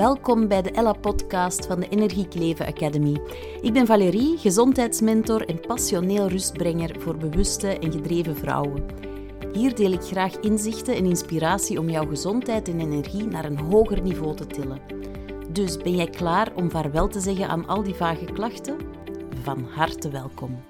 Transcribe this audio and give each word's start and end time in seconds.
Welkom 0.00 0.48
bij 0.48 0.62
de 0.62 0.70
Ella-podcast 0.70 1.66
van 1.66 1.80
de 1.80 1.88
Energiekleven 1.88 2.66
Academy. 2.66 3.20
Ik 3.60 3.72
ben 3.72 3.86
Valerie, 3.86 4.38
gezondheidsmentor 4.38 5.48
en 5.48 5.60
passioneel 5.60 6.28
rustbrenger 6.28 7.00
voor 7.00 7.16
bewuste 7.16 7.78
en 7.78 7.92
gedreven 7.92 8.36
vrouwen. 8.36 8.84
Hier 9.52 9.74
deel 9.74 9.92
ik 9.92 10.02
graag 10.02 10.36
inzichten 10.36 10.94
en 10.94 11.04
inspiratie 11.04 11.78
om 11.78 11.90
jouw 11.90 12.06
gezondheid 12.06 12.68
en 12.68 12.80
energie 12.80 13.26
naar 13.26 13.44
een 13.44 13.58
hoger 13.58 14.02
niveau 14.02 14.36
te 14.36 14.46
tillen. 14.46 14.80
Dus 15.52 15.76
ben 15.76 15.96
jij 15.96 16.10
klaar 16.10 16.52
om 16.54 16.70
vaarwel 16.70 17.08
te 17.08 17.20
zeggen 17.20 17.48
aan 17.48 17.66
al 17.66 17.82
die 17.82 17.94
vage 17.94 18.24
klachten? 18.24 18.76
Van 19.42 19.64
harte 19.64 20.10
welkom. 20.10 20.69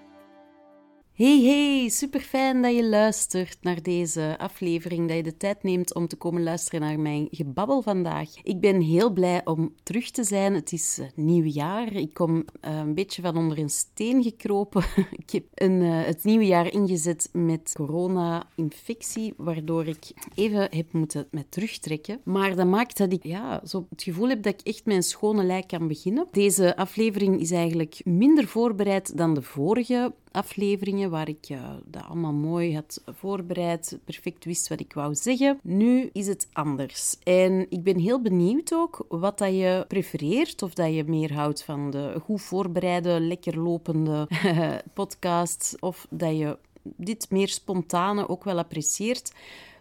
Hey, 1.21 1.41
hey, 1.43 1.89
super 1.89 2.21
fijn 2.21 2.63
dat 2.63 2.75
je 2.75 2.89
luistert 2.89 3.59
naar 3.61 3.83
deze 3.83 4.35
aflevering, 4.39 5.09
dat 5.09 5.17
je 5.17 5.23
de 5.23 5.37
tijd 5.37 5.63
neemt 5.63 5.95
om 5.95 6.09
te 6.09 6.17
komen 6.17 6.43
luisteren 6.43 6.81
naar 6.81 7.01
mijn 7.01 7.29
gebabbel 7.31 7.83
vandaag. 7.83 8.29
Ik 8.43 8.61
ben 8.61 8.81
heel 8.81 9.11
blij 9.11 9.41
om 9.45 9.75
terug 9.83 10.11
te 10.11 10.25
zijn. 10.25 10.55
Het 10.55 10.73
is 10.73 10.99
uh, 10.99 11.07
nieuw 11.15 11.45
jaar. 11.45 11.93
Ik 11.93 12.15
kom 12.15 12.37
uh, 12.37 12.43
een 12.77 12.95
beetje 12.95 13.23
van 13.23 13.37
onder 13.37 13.59
een 13.59 13.71
steen 13.71 14.23
gekropen. 14.23 14.85
ik 15.25 15.31
heb 15.31 15.45
een, 15.55 15.81
uh, 15.81 16.05
het 16.05 16.25
nieuwe 16.25 16.47
jaar 16.47 16.73
ingezet 16.73 17.29
met 17.33 17.73
corona-infectie, 17.77 19.35
waardoor 19.37 19.87
ik 19.87 20.13
even 20.35 20.69
heb 20.77 20.93
moeten 20.93 21.27
me 21.31 21.45
terugtrekken. 21.49 22.21
Maar 22.25 22.57
dat 22.57 22.67
maakt 22.67 22.97
dat 22.97 23.13
ik 23.13 23.25
ja, 23.25 23.61
zo 23.65 23.87
het 23.91 24.03
gevoel 24.03 24.29
heb 24.29 24.43
dat 24.43 24.55
ik 24.61 24.67
echt 24.67 24.85
mijn 24.85 25.03
schone 25.03 25.45
lijk 25.45 25.69
kan 25.69 25.89
beginnen. 25.89 26.27
Deze 26.31 26.77
aflevering 26.77 27.41
is 27.41 27.51
eigenlijk 27.51 28.01
minder 28.05 28.47
voorbereid 28.47 29.17
dan 29.17 29.35
de 29.35 29.43
vorige 29.43 30.13
afleveringen 30.33 31.11
waar 31.11 31.29
ik 31.29 31.49
uh, 31.51 31.71
dat 31.85 32.03
allemaal 32.03 32.33
mooi 32.33 32.75
had 32.75 33.03
voorbereid, 33.07 33.99
perfect 34.05 34.45
wist 34.45 34.69
wat 34.69 34.81
ik 34.81 34.93
wou 34.93 35.15
zeggen. 35.15 35.59
Nu 35.63 36.11
is 36.13 36.27
het 36.27 36.49
anders. 36.53 37.17
En 37.23 37.67
ik 37.69 37.83
ben 37.83 37.99
heel 37.99 38.21
benieuwd 38.21 38.75
ook 38.75 39.05
wat 39.09 39.39
dat 39.39 39.55
je 39.55 39.85
prefereert. 39.89 40.63
Of 40.63 40.75
dat 40.75 40.95
je 40.95 41.05
meer 41.05 41.33
houdt 41.33 41.65
van 41.65 41.91
de 41.91 42.21
goed 42.23 42.43
voorbereide, 42.43 43.21
lekker 43.21 43.59
lopende 43.59 44.29
podcast. 44.95 45.77
Of 45.81 46.07
dat 46.11 46.37
je 46.39 46.59
dit 46.83 47.31
meer 47.31 47.49
spontane 47.49 48.29
ook 48.29 48.45
wel 48.45 48.59
apprecieert. 48.59 49.33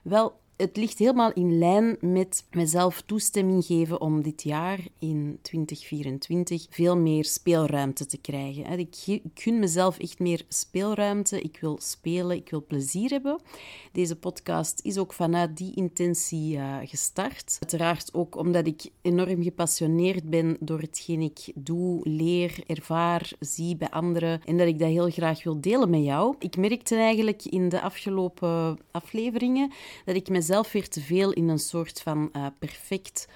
Wel, 0.04 0.40
het 0.60 0.78
ligt 0.78 0.98
helemaal 0.98 1.32
in 1.34 1.58
lijn 1.58 1.98
met 2.00 2.46
mezelf 2.52 3.02
toestemming 3.02 3.66
geven 3.66 4.02
om 4.02 4.22
dit 4.24 4.44
jaar 4.44 4.80
in 4.98 5.40
2024 5.42 6.68
veel 6.70 6.98
meer 6.98 7.26
speelruimte 7.26 8.06
te 8.06 8.18
krijgen. 8.18 8.80
Ik 8.80 9.22
gun 9.34 9.60
mezelf 9.60 9.98
echt 10.00 10.20
meer 10.20 10.46
speelruimte. 10.48 11.42
Ik 11.42 11.58
wil 11.62 11.78
spelen, 11.82 12.36
ik 12.36 12.50
wil 12.50 12.66
plezier 12.66 13.10
hebben. 13.10 13.40
Deze 13.92 14.16
podcast 14.16 14.80
is 14.84 14.98
ook 14.98 15.14
vanuit 15.14 15.58
die 15.58 15.76
intentie 15.76 16.56
uh, 16.56 16.78
gestart. 16.84 17.58
Uiteraard 17.60 18.14
ook 18.14 18.36
omdat 18.36 18.68
ik 18.68 18.82
enorm 19.02 19.44
gepassioneerd 19.44 20.30
ben 20.30 20.58
door 20.60 20.80
hetgeen 20.80 21.22
ik 21.22 21.52
doe, 21.56 22.10
leer, 22.10 22.64
ervaar, 22.68 23.32
zie 23.40 23.76
bij 23.76 23.90
anderen 23.90 24.42
en 24.46 24.58
dat 24.58 24.68
ik 24.68 24.80
dat 24.80 24.90
heel 24.90 25.10
graag 25.10 25.44
wil 25.44 25.62
delen 25.62 25.90
met 25.90 26.04
jou. 26.04 26.36
Ik 26.40 26.58
merkte 26.58 26.96
eigenlijk 26.96 27.46
in 27.46 27.70
de 27.70 27.82
afgelopen 27.82 28.80
afleveringen 28.92 29.72
dat 30.06 30.16
ik 30.16 30.30
mezelf 30.30 30.48
zelf 30.50 30.72
weer 30.72 30.90
te 30.90 31.02
veel 31.02 31.32
in 31.32 31.48
een 31.48 31.60
soort 31.60 32.02
van 32.02 32.30
uh, 32.34 32.46
perfect 32.60 33.28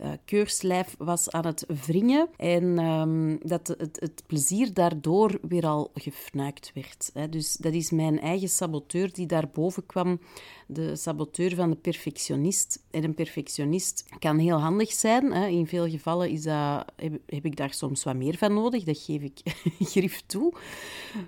uh, 0.00 0.10
keurslijf 0.24 0.94
was 0.98 1.30
aan 1.30 1.46
het 1.46 1.64
wringen. 1.86 2.28
En 2.36 2.78
um, 2.78 3.38
dat 3.42 3.68
het, 3.68 3.96
het, 4.00 4.22
plezier 4.26 4.74
daardoor 4.74 5.38
weer 5.42 5.66
al 5.66 5.90
gefnuikt 5.94 6.70
werd. 6.74 7.10
Hè. 7.14 7.28
Dus 7.28 7.56
dat 7.56 7.72
is 7.72 7.90
mijn 7.90 8.20
eigen 8.20 8.48
saboteur 8.48 9.12
die 9.12 9.26
daarboven 9.26 9.86
kwam. 9.86 10.20
De 10.66 10.96
saboteur 10.96 11.54
van 11.54 11.70
de 11.70 11.76
perfectionist. 11.76 12.82
En 12.90 13.04
een 13.04 13.14
perfectionist 13.14 14.04
kan 14.18 14.38
heel 14.38 14.60
handig 14.60 14.92
zijn. 14.92 15.32
Hè. 15.32 15.46
In 15.46 15.66
veel 15.66 15.88
gevallen 15.88 16.30
is 16.30 16.42
dat, 16.42 16.84
heb, 16.96 17.12
heb 17.26 17.44
ik 17.44 17.56
daar 17.56 17.72
soms 17.72 18.04
wat 18.04 18.16
meer 18.16 18.36
van 18.36 18.54
nodig. 18.54 18.84
Dat 18.84 18.98
geef 18.98 19.22
ik 19.22 19.40
grif 19.92 20.22
toe. 20.26 20.52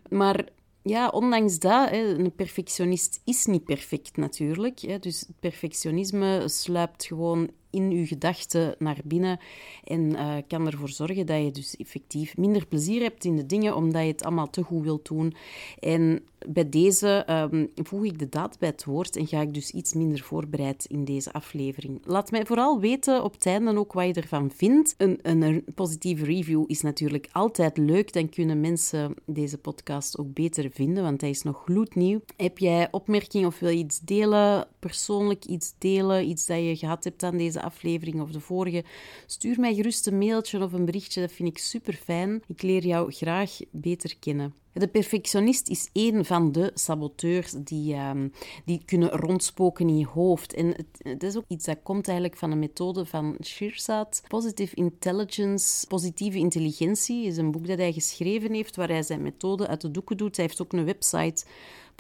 Maar 0.08 0.44
ja, 0.82 1.08
ondanks 1.08 1.58
dat, 1.58 1.92
een 1.92 2.32
perfectionist 2.34 3.20
is 3.24 3.46
niet 3.46 3.64
perfect 3.64 4.16
natuurlijk. 4.16 5.02
Dus 5.02 5.28
perfectionisme 5.40 6.42
sluipt 6.46 7.04
gewoon 7.04 7.50
in 7.72 7.90
je 7.90 8.06
gedachten 8.06 8.74
naar 8.78 9.00
binnen 9.04 9.38
en 9.84 10.00
uh, 10.00 10.34
kan 10.48 10.66
ervoor 10.66 10.88
zorgen 10.88 11.26
dat 11.26 11.42
je 11.42 11.50
dus 11.50 11.76
effectief 11.76 12.36
minder 12.36 12.66
plezier 12.66 13.02
hebt 13.02 13.24
in 13.24 13.36
de 13.36 13.46
dingen 13.46 13.76
omdat 13.76 14.02
je 14.02 14.08
het 14.08 14.24
allemaal 14.24 14.50
te 14.50 14.62
goed 14.62 14.82
wilt 14.82 15.08
doen. 15.08 15.34
En 15.78 16.22
bij 16.48 16.68
deze 16.68 17.26
um, 17.52 17.70
voeg 17.74 18.04
ik 18.04 18.18
de 18.18 18.28
daad 18.28 18.58
bij 18.58 18.68
het 18.68 18.84
woord 18.84 19.16
en 19.16 19.26
ga 19.26 19.40
ik 19.40 19.54
dus 19.54 19.70
iets 19.70 19.94
minder 19.94 20.20
voorbereid 20.20 20.84
in 20.84 21.04
deze 21.04 21.32
aflevering. 21.32 22.00
Laat 22.04 22.30
mij 22.30 22.46
vooral 22.46 22.80
weten 22.80 23.24
op 23.24 23.32
het 23.32 23.46
einde 23.46 23.78
ook 23.78 23.92
wat 23.92 24.06
je 24.06 24.12
ervan 24.12 24.50
vindt. 24.50 24.94
Een, 24.98 25.18
een, 25.22 25.42
een 25.42 25.64
positieve 25.74 26.24
review 26.24 26.64
is 26.66 26.80
natuurlijk 26.80 27.28
altijd 27.32 27.76
leuk. 27.76 28.12
Dan 28.12 28.28
kunnen 28.28 28.60
mensen 28.60 29.14
deze 29.26 29.58
podcast 29.58 30.18
ook 30.18 30.34
beter 30.34 30.70
vinden, 30.70 31.02
want 31.02 31.20
hij 31.20 31.30
is 31.30 31.42
nog 31.42 31.62
gloednieuw. 31.64 32.20
Heb 32.36 32.58
jij 32.58 32.88
opmerkingen 32.90 33.46
of 33.46 33.58
wil 33.58 33.70
je 33.70 33.84
iets 33.84 34.00
delen, 34.00 34.66
persoonlijk 34.78 35.44
iets 35.44 35.74
delen, 35.78 36.28
iets 36.28 36.46
dat 36.46 36.58
je 36.58 36.76
gehad 36.76 37.04
hebt 37.04 37.22
aan 37.22 37.36
deze 37.36 37.61
aflevering 37.62 38.20
of 38.20 38.30
de 38.30 38.40
vorige? 38.40 38.84
Stuur 39.26 39.60
mij 39.60 39.74
gerust 39.74 40.06
een 40.06 40.18
mailtje 40.18 40.62
of 40.62 40.72
een 40.72 40.84
berichtje, 40.84 41.20
dat 41.20 41.32
vind 41.32 41.48
ik 41.48 41.58
super 41.58 41.94
fijn. 41.94 42.42
Ik 42.46 42.62
leer 42.62 42.86
jou 42.86 43.12
graag 43.12 43.58
beter 43.70 44.16
kennen. 44.18 44.54
De 44.72 44.88
perfectionist 44.88 45.68
is 45.68 45.88
één 45.92 46.24
van 46.24 46.52
de 46.52 46.70
saboteurs 46.74 47.52
die, 47.58 47.94
um, 47.94 48.32
die 48.64 48.82
kunnen 48.84 49.10
rondspoken 49.10 49.88
in 49.88 49.98
je 49.98 50.06
hoofd. 50.06 50.54
En 50.54 50.86
het, 51.02 51.22
is 51.22 51.36
ook 51.36 51.44
iets 51.48 51.64
dat 51.64 51.78
komt 51.82 52.06
eigenlijk 52.08 52.38
van 52.38 52.50
een 52.50 52.58
methode 52.58 53.06
van 53.06 53.36
Shirzad. 53.44 54.22
Positive 54.28 54.74
Intelligence, 54.74 55.86
positieve 55.86 56.38
intelligentie, 56.38 57.26
is 57.26 57.36
een 57.36 57.50
boek 57.50 57.66
dat 57.66 57.78
hij 57.78 57.92
geschreven 57.92 58.52
heeft 58.52 58.76
waar 58.76 58.88
hij 58.88 59.02
zijn 59.02 59.22
methode 59.22 59.66
uit 59.66 59.80
de 59.80 59.90
doeken 59.90 60.16
doet. 60.16 60.36
Hij 60.36 60.44
heeft 60.44 60.62
ook 60.62 60.72
een 60.72 60.84
website 60.84 61.44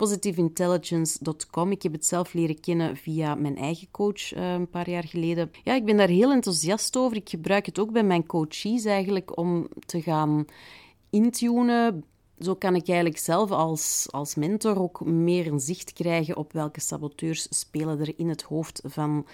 positiveintelligence.com. 0.02 1.70
Ik 1.70 1.82
heb 1.82 1.92
het 1.92 2.06
zelf 2.06 2.32
leren 2.32 2.60
kennen 2.60 2.96
via 2.96 3.34
mijn 3.34 3.56
eigen 3.56 3.90
coach 3.90 4.34
uh, 4.34 4.52
een 4.52 4.70
paar 4.70 4.90
jaar 4.90 5.04
geleden. 5.04 5.50
Ja, 5.64 5.74
ik 5.74 5.84
ben 5.84 5.96
daar 5.96 6.08
heel 6.08 6.32
enthousiast 6.32 6.96
over. 6.96 7.16
Ik 7.16 7.28
gebruik 7.28 7.66
het 7.66 7.78
ook 7.78 7.92
bij 7.92 8.02
mijn 8.02 8.26
coaches 8.26 8.84
eigenlijk 8.84 9.36
om 9.36 9.68
te 9.86 10.02
gaan 10.02 10.44
intunen, 11.10 12.04
zo 12.38 12.54
kan 12.54 12.74
ik 12.74 12.88
eigenlijk 12.88 13.18
zelf 13.18 13.50
als, 13.50 14.06
als 14.10 14.34
mentor 14.34 14.80
ook 14.80 15.04
meer 15.04 15.46
een 15.46 15.60
zicht 15.60 15.92
krijgen 15.92 16.36
op 16.36 16.52
welke 16.52 16.80
saboteurs 16.80 17.46
spelen 17.50 18.00
er 18.00 18.18
in 18.18 18.28
het 18.28 18.42
hoofd 18.42 18.82
van 18.84 19.26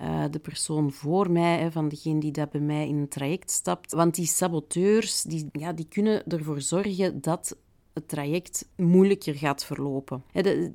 uh, 0.00 0.24
de 0.30 0.38
persoon 0.38 0.92
voor 0.92 1.30
mij, 1.30 1.58
hè, 1.58 1.70
van 1.70 1.88
degene 1.88 2.20
die 2.20 2.32
dat 2.32 2.50
bij 2.50 2.60
mij 2.60 2.88
in 2.88 2.96
een 2.96 3.08
traject 3.08 3.50
stapt. 3.50 3.92
Want 3.92 4.14
die 4.14 4.26
saboteurs 4.26 5.22
die, 5.22 5.48
ja, 5.52 5.72
die 5.72 5.88
kunnen 5.88 6.26
ervoor 6.26 6.60
zorgen 6.60 7.20
dat 7.20 7.56
het 7.94 8.08
traject 8.08 8.68
moeilijker 8.76 9.34
gaat 9.34 9.64
verlopen. 9.64 10.24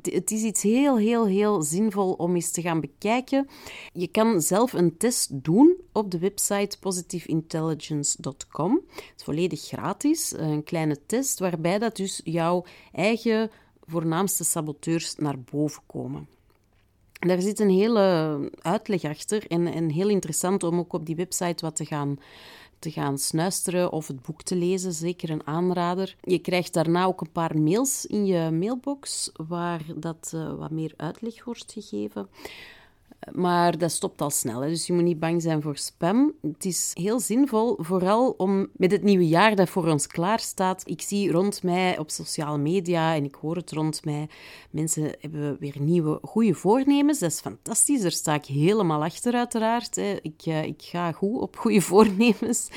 Het 0.01 0.31
is 0.31 0.41
iets 0.41 0.61
heel, 0.61 0.97
heel, 0.97 1.27
heel 1.27 1.61
zinvol 1.61 2.13
om 2.13 2.35
eens 2.35 2.51
te 2.51 2.61
gaan 2.61 2.79
bekijken. 2.79 3.47
Je 3.93 4.07
kan 4.07 4.41
zelf 4.41 4.73
een 4.73 4.97
test 4.97 5.43
doen 5.43 5.75
op 5.91 6.11
de 6.11 6.19
website 6.19 6.77
positiveintelligence.com. 6.79 8.81
Het 8.95 9.13
is 9.17 9.23
volledig 9.23 9.61
gratis, 9.61 10.33
een 10.37 10.63
kleine 10.63 10.97
test 11.05 11.39
waarbij 11.39 11.79
dat 11.79 11.95
dus 11.95 12.21
jouw 12.23 12.65
eigen 12.91 13.51
voornaamste 13.85 14.43
saboteurs 14.43 15.15
naar 15.15 15.39
boven 15.39 15.81
komen. 15.85 16.27
Daar 17.19 17.41
zit 17.41 17.59
een 17.59 17.69
hele 17.69 18.51
uitleg 18.61 19.03
achter 19.03 19.47
en, 19.47 19.67
en 19.67 19.89
heel 19.89 20.09
interessant 20.09 20.63
om 20.63 20.79
ook 20.79 20.93
op 20.93 21.05
die 21.05 21.15
website 21.15 21.65
wat 21.65 21.75
te 21.75 21.85
gaan 21.85 22.19
te 22.79 22.91
gaan 22.91 23.17
snuisteren 23.17 23.91
of 23.91 24.07
het 24.07 24.21
boek 24.21 24.41
te 24.41 24.55
lezen. 24.55 24.93
Zeker 24.93 25.29
een 25.29 25.47
aanrader. 25.47 26.15
Je 26.21 26.39
krijgt 26.39 26.73
daarna 26.73 27.05
ook 27.05 27.21
een 27.21 27.31
paar 27.31 27.57
mails 27.57 28.05
in 28.05 28.25
je 28.25 28.51
mailbox 28.51 29.31
waar 29.47 29.81
dat 29.95 30.31
uh, 30.35 30.53
wat 30.53 30.71
meer 30.71 30.93
uitleg 30.97 31.43
wordt 31.43 31.71
gegeven. 31.71 32.29
Maar 33.33 33.77
dat 33.77 33.91
stopt 33.91 34.21
al 34.21 34.29
snel, 34.29 34.61
hè. 34.61 34.69
dus 34.69 34.87
je 34.87 34.93
moet 34.93 35.03
niet 35.03 35.19
bang 35.19 35.41
zijn 35.41 35.61
voor 35.61 35.77
spam. 35.77 36.33
Het 36.41 36.65
is 36.65 36.91
heel 36.93 37.19
zinvol, 37.19 37.77
vooral 37.79 38.33
om 38.37 38.67
met 38.73 38.91
het 38.91 39.03
nieuwe 39.03 39.27
jaar 39.27 39.55
dat 39.55 39.69
voor 39.69 39.87
ons 39.87 40.07
klaar 40.07 40.39
staat. 40.39 40.83
Ik 40.85 41.01
zie 41.01 41.31
rond 41.31 41.63
mij 41.63 41.97
op 41.97 42.09
sociale 42.09 42.57
media 42.57 43.15
en 43.15 43.23
ik 43.23 43.35
hoor 43.35 43.55
het 43.55 43.71
rond 43.71 44.05
mij. 44.05 44.27
Mensen 44.69 45.11
hebben 45.19 45.57
weer 45.59 45.75
nieuwe, 45.79 46.19
goede 46.21 46.53
voornemens. 46.53 47.19
Dat 47.19 47.31
is 47.31 47.39
fantastisch. 47.39 48.01
Daar 48.01 48.11
sta 48.11 48.33
ik 48.33 48.45
helemaal 48.45 49.03
achter, 49.03 49.33
uiteraard. 49.33 49.95
Hè. 49.95 50.17
Ik, 50.21 50.45
uh, 50.45 50.63
ik 50.63 50.81
ga 50.81 51.11
goed 51.11 51.41
op 51.41 51.55
goede 51.57 51.81
voornemens. 51.81 52.69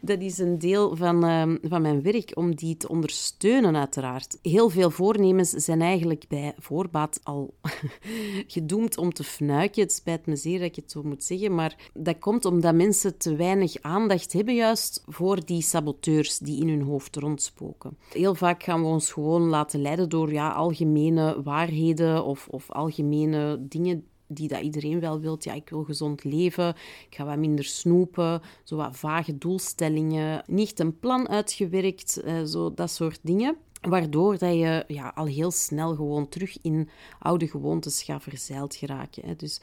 Dat 0.00 0.20
is 0.20 0.38
een 0.38 0.58
deel 0.58 0.96
van, 0.96 1.24
uh, 1.24 1.54
van 1.62 1.82
mijn 1.82 2.02
werk 2.02 2.30
om 2.34 2.54
die 2.54 2.76
te 2.76 2.88
ondersteunen, 2.88 3.76
uiteraard. 3.76 4.38
Heel 4.42 4.70
veel 4.70 4.90
voornemens 4.90 5.50
zijn 5.50 5.82
eigenlijk 5.82 6.24
bij 6.28 6.54
voorbaat 6.58 7.20
al 7.22 7.54
gedoemd 8.46 8.96
om 8.96 9.12
te 9.12 9.24
fnuiken 9.24 9.87
het 9.88 9.96
spijt 9.96 10.26
me 10.26 10.36
zeer 10.36 10.58
dat 10.58 10.68
ik 10.68 10.76
het 10.76 10.90
zo 10.90 11.02
moet 11.02 11.24
zeggen, 11.24 11.54
maar 11.54 11.90
dat 11.94 12.18
komt 12.18 12.44
omdat 12.44 12.74
mensen 12.74 13.18
te 13.18 13.36
weinig 13.36 13.82
aandacht 13.82 14.32
hebben 14.32 14.54
juist 14.54 15.02
voor 15.06 15.44
die 15.44 15.62
saboteurs 15.62 16.38
die 16.38 16.60
in 16.60 16.68
hun 16.68 16.82
hoofd 16.82 17.16
rondspoken. 17.16 17.96
Heel 18.12 18.34
vaak 18.34 18.62
gaan 18.62 18.80
we 18.80 18.86
ons 18.86 19.12
gewoon 19.12 19.42
laten 19.42 19.80
leiden 19.80 20.08
door 20.08 20.32
ja, 20.32 20.50
algemene 20.50 21.42
waarheden 21.42 22.24
of, 22.24 22.48
of 22.48 22.70
algemene 22.70 23.66
dingen 23.68 24.04
die 24.28 24.48
dat 24.48 24.60
iedereen 24.60 25.00
wel 25.00 25.20
wilt. 25.20 25.44
Ja, 25.44 25.52
ik 25.52 25.68
wil 25.68 25.84
gezond 25.84 26.24
leven, 26.24 26.68
ik 27.08 27.14
ga 27.16 27.24
wat 27.24 27.36
minder 27.36 27.64
snoepen, 27.64 28.42
zo 28.64 28.76
wat 28.76 28.96
vage 28.96 29.38
doelstellingen, 29.38 30.42
niet 30.46 30.80
een 30.80 30.98
plan 30.98 31.28
uitgewerkt, 31.28 32.22
uh, 32.24 32.42
zo 32.42 32.74
dat 32.74 32.90
soort 32.90 33.20
dingen. 33.22 33.56
Waardoor 33.80 34.38
dat 34.38 34.54
je 34.54 34.84
ja, 34.86 35.12
al 35.14 35.26
heel 35.26 35.50
snel 35.50 35.94
gewoon 35.94 36.28
terug 36.28 36.58
in 36.62 36.88
oude 37.18 37.48
gewoontes 37.48 38.02
gaat 38.02 38.22
verzeild 38.22 38.74
geraken. 38.74 39.26
Hè. 39.26 39.36
Dus 39.36 39.60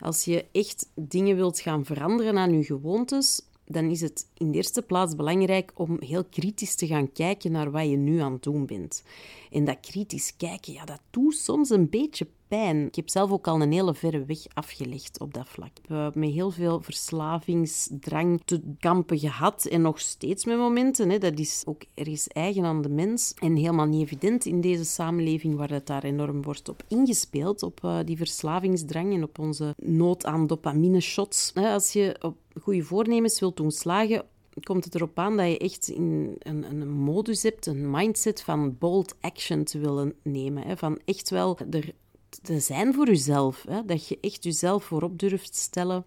als 0.00 0.24
je 0.24 0.44
echt 0.52 0.88
dingen 0.94 1.36
wilt 1.36 1.60
gaan 1.60 1.84
veranderen 1.84 2.38
aan 2.38 2.52
je 2.52 2.64
gewoontes, 2.64 3.42
dan 3.66 3.90
is 3.90 4.00
het 4.00 4.26
in 4.34 4.50
de 4.50 4.56
eerste 4.56 4.82
plaats 4.82 5.16
belangrijk 5.16 5.72
om 5.74 5.96
heel 6.00 6.24
kritisch 6.24 6.74
te 6.74 6.86
gaan 6.86 7.12
kijken 7.12 7.52
naar 7.52 7.70
wat 7.70 7.88
je 7.88 7.96
nu 7.96 8.18
aan 8.18 8.32
het 8.32 8.42
doen 8.42 8.66
bent. 8.66 9.02
En 9.50 9.64
dat 9.64 9.80
kritisch 9.80 10.36
kijken, 10.36 10.72
ja, 10.72 10.84
dat 10.84 11.00
doet 11.10 11.34
soms 11.34 11.70
een 11.70 11.90
beetje 11.90 12.26
Ik 12.48 12.94
heb 12.94 13.08
zelf 13.08 13.30
ook 13.30 13.46
al 13.46 13.62
een 13.62 13.72
hele 13.72 13.94
verre 13.94 14.24
weg 14.24 14.38
afgelegd 14.52 15.20
op 15.20 15.34
dat 15.34 15.48
vlak. 15.48 15.70
Ik 15.82 15.88
heb 15.88 16.14
met 16.14 16.30
heel 16.30 16.50
veel 16.50 16.80
verslavingsdrang 16.80 18.40
te 18.44 18.60
kampen 18.78 19.18
gehad 19.18 19.64
en 19.64 19.80
nog 19.80 20.00
steeds 20.00 20.44
met 20.44 20.56
momenten. 20.56 21.10
Hè. 21.10 21.18
Dat 21.18 21.38
is 21.38 21.62
ook 21.66 21.82
ergens 21.94 22.28
eigen 22.28 22.64
aan 22.64 22.82
de 22.82 22.88
mens 22.88 23.34
en 23.34 23.56
helemaal 23.56 23.86
niet 23.86 24.02
evident 24.02 24.44
in 24.44 24.60
deze 24.60 24.84
samenleving 24.84 25.56
waar 25.56 25.70
het 25.70 25.86
daar 25.86 26.04
enorm 26.04 26.42
wordt 26.42 26.68
op 26.68 26.82
ingespeeld, 26.88 27.62
op 27.62 27.80
uh, 27.84 27.98
die 28.04 28.16
verslavingsdrang 28.16 29.14
en 29.14 29.22
op 29.22 29.38
onze 29.38 29.74
nood 29.76 30.26
aan 30.26 30.46
dopamine 30.46 31.00
shots. 31.00 31.54
Als 31.54 31.92
je 31.92 32.16
op 32.20 32.36
goede 32.62 32.82
voornemens 32.82 33.40
wilt 33.40 33.56
doen 33.56 33.70
slagen, 33.70 34.24
komt 34.62 34.84
het 34.84 34.94
erop 34.94 35.18
aan 35.18 35.36
dat 35.36 35.46
je 35.46 35.58
echt 35.58 35.88
in 35.88 36.36
een, 36.38 36.62
een 36.62 36.88
modus 36.88 37.42
hebt, 37.42 37.66
een 37.66 37.90
mindset 37.90 38.42
van 38.42 38.78
bold 38.78 39.16
action 39.20 39.64
te 39.64 39.78
willen 39.78 40.14
nemen. 40.22 40.66
Hè? 40.66 40.76
Van 40.76 41.00
echt 41.04 41.30
wel 41.30 41.58
er 41.70 41.94
te 42.42 42.60
zijn 42.60 42.94
voor 42.94 43.06
jezelf. 43.06 43.64
Hè? 43.68 43.84
Dat 43.84 44.08
je 44.08 44.18
echt 44.20 44.44
jezelf 44.44 44.84
voorop 44.84 45.18
durft 45.18 45.56
stellen. 45.56 46.04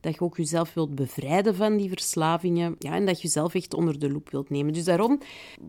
Dat 0.00 0.14
je 0.14 0.20
ook 0.20 0.36
jezelf 0.36 0.74
wilt 0.74 0.94
bevrijden 0.94 1.54
van 1.54 1.76
die 1.76 1.88
verslavingen. 1.88 2.76
Ja, 2.78 2.94
en 2.94 3.06
dat 3.06 3.16
je 3.16 3.22
jezelf 3.22 3.54
echt 3.54 3.74
onder 3.74 3.98
de 3.98 4.10
loep 4.10 4.30
wilt 4.30 4.50
nemen. 4.50 4.72
Dus 4.72 4.84
daarom, 4.84 5.20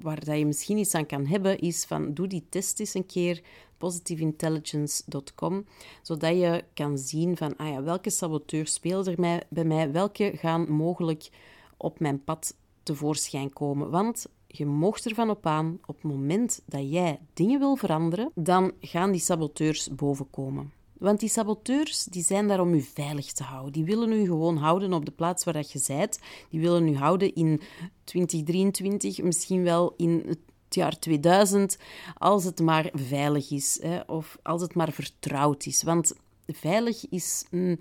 waar 0.01 0.25
dat 0.25 0.37
je 0.37 0.45
misschien 0.45 0.77
iets 0.77 0.93
aan 0.93 1.05
kan 1.05 1.25
hebben, 1.25 1.59
is 1.59 1.85
van 1.85 2.13
doe 2.13 2.27
die 2.27 2.45
test 2.49 2.79
eens 2.79 2.93
een 2.93 3.05
keer 3.05 3.41
positiveintelligence.com, 3.77 5.65
zodat 6.01 6.31
je 6.31 6.63
kan 6.73 6.97
zien 6.97 7.37
van 7.37 7.55
ah 7.55 7.69
ja, 7.69 7.83
welke 7.83 8.09
saboteurs 8.09 8.73
spelen 8.73 9.05
er 9.05 9.43
bij 9.49 9.63
mij, 9.63 9.91
welke 9.91 10.31
gaan 10.35 10.71
mogelijk 10.71 11.29
op 11.77 11.99
mijn 11.99 12.23
pad 12.23 12.55
tevoorschijn 12.83 13.53
komen. 13.53 13.89
Want 13.89 14.25
je 14.47 14.65
mocht 14.65 15.05
ervan 15.05 15.29
op 15.29 15.45
aan, 15.45 15.79
op 15.85 15.95
het 15.95 16.03
moment 16.03 16.61
dat 16.65 16.91
jij 16.91 17.19
dingen 17.33 17.59
wil 17.59 17.75
veranderen, 17.75 18.31
dan 18.35 18.71
gaan 18.81 19.11
die 19.11 19.21
saboteurs 19.21 19.89
bovenkomen. 19.95 20.71
Want 20.97 21.19
die 21.19 21.29
saboteurs 21.29 22.03
die 22.03 22.23
zijn 22.23 22.47
daar 22.47 22.59
om 22.59 22.73
u 22.73 22.81
veilig 22.81 23.31
te 23.31 23.43
houden. 23.43 23.71
Die 23.73 23.83
willen 23.83 24.11
u 24.11 24.25
gewoon 24.25 24.57
houden 24.57 24.93
op 24.93 25.05
de 25.05 25.11
plaats 25.11 25.43
waar 25.43 25.53
dat 25.53 25.71
je 25.71 25.83
bent. 25.87 26.19
Die 26.49 26.59
willen 26.59 26.87
u 26.87 26.95
houden 26.95 27.35
in 27.35 27.61
2023, 28.03 29.21
misschien 29.21 29.63
wel 29.63 29.93
in 29.97 30.23
het 30.27 30.39
jaar 30.69 30.99
2000, 30.99 31.77
als 32.17 32.43
het 32.43 32.59
maar 32.59 32.89
veilig 32.93 33.51
is 33.51 33.79
hè, 33.81 33.99
of 33.99 34.37
als 34.43 34.61
het 34.61 34.75
maar 34.75 34.91
vertrouwd 34.91 35.65
is. 35.65 35.83
Want 35.83 36.13
veilig 36.47 37.09
is. 37.09 37.45
Mm, 37.51 37.77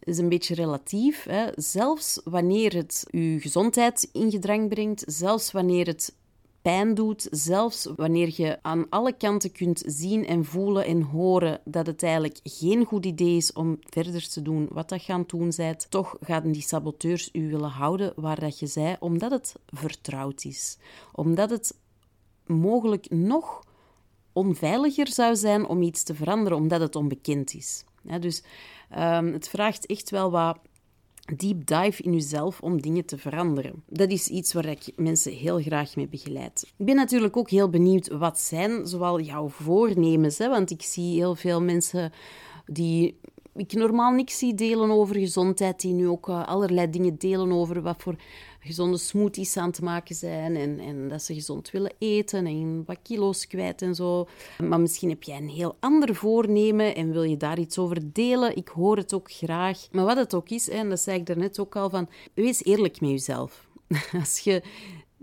is 0.00 0.18
een 0.18 0.28
beetje 0.28 0.54
relatief. 0.54 1.24
Hè. 1.24 1.46
Zelfs 1.54 2.20
wanneer 2.24 2.74
het 2.74 3.06
uw 3.10 3.40
gezondheid 3.40 4.08
in 4.12 4.30
gedrang 4.30 4.68
brengt, 4.68 5.02
zelfs 5.06 5.52
wanneer 5.52 5.86
het 5.86 6.14
pijn 6.62 6.94
doet, 6.94 7.28
zelfs 7.30 7.88
wanneer 7.96 8.32
je 8.36 8.58
aan 8.62 8.86
alle 8.88 9.12
kanten 9.12 9.52
kunt 9.52 9.82
zien 9.86 10.26
en 10.26 10.44
voelen 10.44 10.84
en 10.84 11.02
horen 11.02 11.60
dat 11.64 11.86
het 11.86 12.02
eigenlijk 12.02 12.40
geen 12.42 12.84
goed 12.84 13.06
idee 13.06 13.36
is 13.36 13.52
om 13.52 13.78
verder 13.80 14.28
te 14.28 14.42
doen 14.42 14.68
wat 14.70 14.88
dat 14.88 15.02
gaan 15.02 15.24
doen 15.26 15.52
zijt, 15.52 15.90
toch 15.90 16.16
gaan 16.20 16.52
die 16.52 16.62
saboteurs 16.62 17.28
u 17.32 17.50
willen 17.50 17.70
houden 17.70 18.12
waar 18.16 18.40
dat 18.40 18.58
je 18.58 18.66
zei, 18.66 18.96
omdat 19.00 19.30
het 19.30 19.54
vertrouwd 19.66 20.44
is. 20.44 20.78
Omdat 21.12 21.50
het 21.50 21.76
mogelijk 22.46 23.10
nog 23.10 23.64
onveiliger 24.32 25.08
zou 25.08 25.36
zijn 25.36 25.66
om 25.66 25.82
iets 25.82 26.02
te 26.02 26.14
veranderen, 26.14 26.58
omdat 26.58 26.80
het 26.80 26.96
onbekend 26.96 27.54
is. 27.54 27.84
Dus 28.02 28.42
um, 28.98 29.32
het 29.32 29.48
vraagt 29.48 29.86
echt 29.86 30.10
wel 30.10 30.30
wat 30.30 30.58
deep 31.36 31.66
dive 31.66 32.02
in 32.02 32.12
jezelf 32.12 32.60
om 32.60 32.80
dingen 32.80 33.04
te 33.04 33.18
veranderen. 33.18 33.82
Dat 33.86 34.10
is 34.10 34.28
iets 34.28 34.52
waar 34.52 34.66
ik 34.66 34.92
mensen 34.96 35.32
heel 35.32 35.60
graag 35.60 35.96
mee 35.96 36.08
begeleid. 36.08 36.72
Ik 36.76 36.86
ben 36.86 36.96
natuurlijk 36.96 37.36
ook 37.36 37.50
heel 37.50 37.68
benieuwd 37.68 38.08
wat 38.08 38.38
zijn 38.38 38.86
zowel 38.86 39.20
jouw 39.20 39.48
voornemens, 39.48 40.38
hè, 40.38 40.48
want 40.48 40.70
ik 40.70 40.82
zie 40.82 41.14
heel 41.14 41.34
veel 41.34 41.62
mensen 41.62 42.12
die 42.66 43.18
ik 43.54 43.72
normaal 43.72 44.12
niks 44.12 44.38
zie 44.38 44.54
delen 44.54 44.90
over 44.90 45.16
gezondheid, 45.16 45.80
die 45.80 45.92
nu 45.92 46.08
ook 46.08 46.28
uh, 46.28 46.46
allerlei 46.46 46.90
dingen 46.90 47.18
delen 47.18 47.52
over 47.52 47.82
wat 47.82 48.02
voor 48.02 48.16
gezonde 48.68 48.98
smoothies 48.98 49.56
aan 49.56 49.68
het 49.68 49.80
maken 49.80 50.14
zijn 50.14 50.56
en, 50.56 50.78
en 50.80 51.08
dat 51.08 51.22
ze 51.22 51.34
gezond 51.34 51.70
willen 51.70 51.92
eten 51.98 52.46
en 52.46 52.82
wat 52.86 52.98
kilo's 53.02 53.46
kwijt 53.46 53.82
en 53.82 53.94
zo. 53.94 54.28
Maar 54.62 54.80
misschien 54.80 55.08
heb 55.08 55.22
jij 55.22 55.36
een 55.36 55.48
heel 55.48 55.76
ander 55.80 56.14
voornemen 56.14 56.94
en 56.94 57.12
wil 57.12 57.22
je 57.22 57.36
daar 57.36 57.58
iets 57.58 57.78
over 57.78 58.12
delen. 58.12 58.56
Ik 58.56 58.68
hoor 58.68 58.96
het 58.96 59.14
ook 59.14 59.32
graag. 59.32 59.88
Maar 59.92 60.04
wat 60.04 60.16
het 60.16 60.34
ook 60.34 60.48
is, 60.48 60.68
en 60.68 60.88
dat 60.88 61.00
zei 61.00 61.18
ik 61.18 61.26
daarnet 61.26 61.58
ook 61.58 61.76
al, 61.76 61.90
van, 61.90 62.08
wees 62.34 62.64
eerlijk 62.64 63.00
met 63.00 63.10
jezelf. 63.10 63.68
Als 64.20 64.38
je 64.38 64.62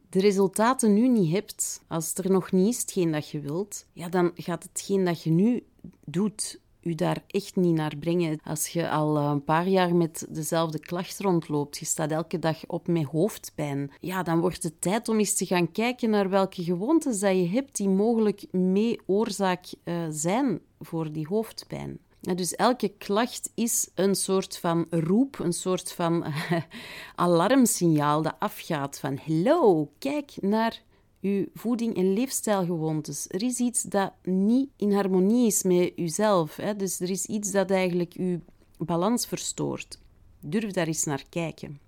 de 0.09 0.19
resultaten 0.19 0.93
nu 0.93 1.07
niet 1.07 1.31
hebt, 1.31 1.81
als 1.87 2.09
het 2.09 2.17
er 2.17 2.31
nog 2.31 2.51
niet 2.51 2.73
is 2.73 2.81
hetgeen 2.81 3.11
dat 3.11 3.29
je 3.29 3.39
wilt, 3.39 3.85
ja, 3.93 4.09
dan 4.09 4.31
gaat 4.35 4.63
hetgeen 4.63 5.05
dat 5.05 5.23
je 5.23 5.29
nu 5.29 5.63
doet 6.05 6.59
u 6.85 6.95
daar 6.95 7.23
echt 7.27 7.55
niet 7.55 7.75
naar 7.75 7.93
brengen. 7.99 8.39
Als 8.43 8.67
je 8.67 8.89
al 8.89 9.17
een 9.17 9.43
paar 9.43 9.67
jaar 9.67 9.95
met 9.95 10.25
dezelfde 10.29 10.79
klacht 10.79 11.19
rondloopt, 11.19 11.77
je 11.77 11.85
staat 11.85 12.11
elke 12.11 12.39
dag 12.39 12.65
op 12.67 12.87
met 12.87 13.03
hoofdpijn, 13.03 13.91
ja, 13.99 14.23
dan 14.23 14.39
wordt 14.39 14.63
het 14.63 14.81
tijd 14.81 15.09
om 15.09 15.19
eens 15.19 15.35
te 15.35 15.45
gaan 15.45 15.71
kijken 15.71 16.09
naar 16.09 16.29
welke 16.29 16.63
gewoontes 16.63 17.19
dat 17.19 17.35
je 17.35 17.49
hebt 17.49 17.75
die 17.75 17.89
mogelijk 17.89 18.45
mee 18.51 18.99
oorzaak 19.05 19.65
uh, 19.83 19.95
zijn 20.09 20.59
voor 20.79 21.11
die 21.11 21.27
hoofdpijn. 21.27 21.99
Dus 22.19 22.55
elke 22.55 22.89
klacht 22.97 23.51
is 23.53 23.89
een 23.95 24.15
soort 24.15 24.57
van 24.57 24.85
roep, 24.89 25.39
een 25.39 25.53
soort 25.53 25.91
van 25.91 26.25
alarmsignaal 27.15 28.21
dat 28.21 28.35
afgaat 28.39 28.99
van 28.99 29.19
hallo, 29.25 29.91
kijk 29.99 30.31
naar 30.41 30.81
uw 31.25 31.45
voeding- 31.53 31.95
en 31.95 32.13
leefstijlgewoontes. 32.13 33.25
Er 33.27 33.43
is 33.43 33.59
iets 33.59 33.81
dat 33.81 34.13
niet 34.23 34.69
in 34.77 34.93
harmonie 34.93 35.47
is 35.47 35.63
met 35.63 35.91
uzelf. 35.95 36.55
Hè? 36.55 36.75
Dus 36.75 36.99
er 36.99 37.09
is 37.09 37.25
iets 37.25 37.51
dat 37.51 37.71
eigenlijk 37.71 38.13
uw 38.13 38.39
balans 38.77 39.25
verstoort. 39.25 39.99
Durf 40.39 40.71
daar 40.71 40.87
eens 40.87 41.03
naar 41.03 41.23
kijken. 41.29 41.79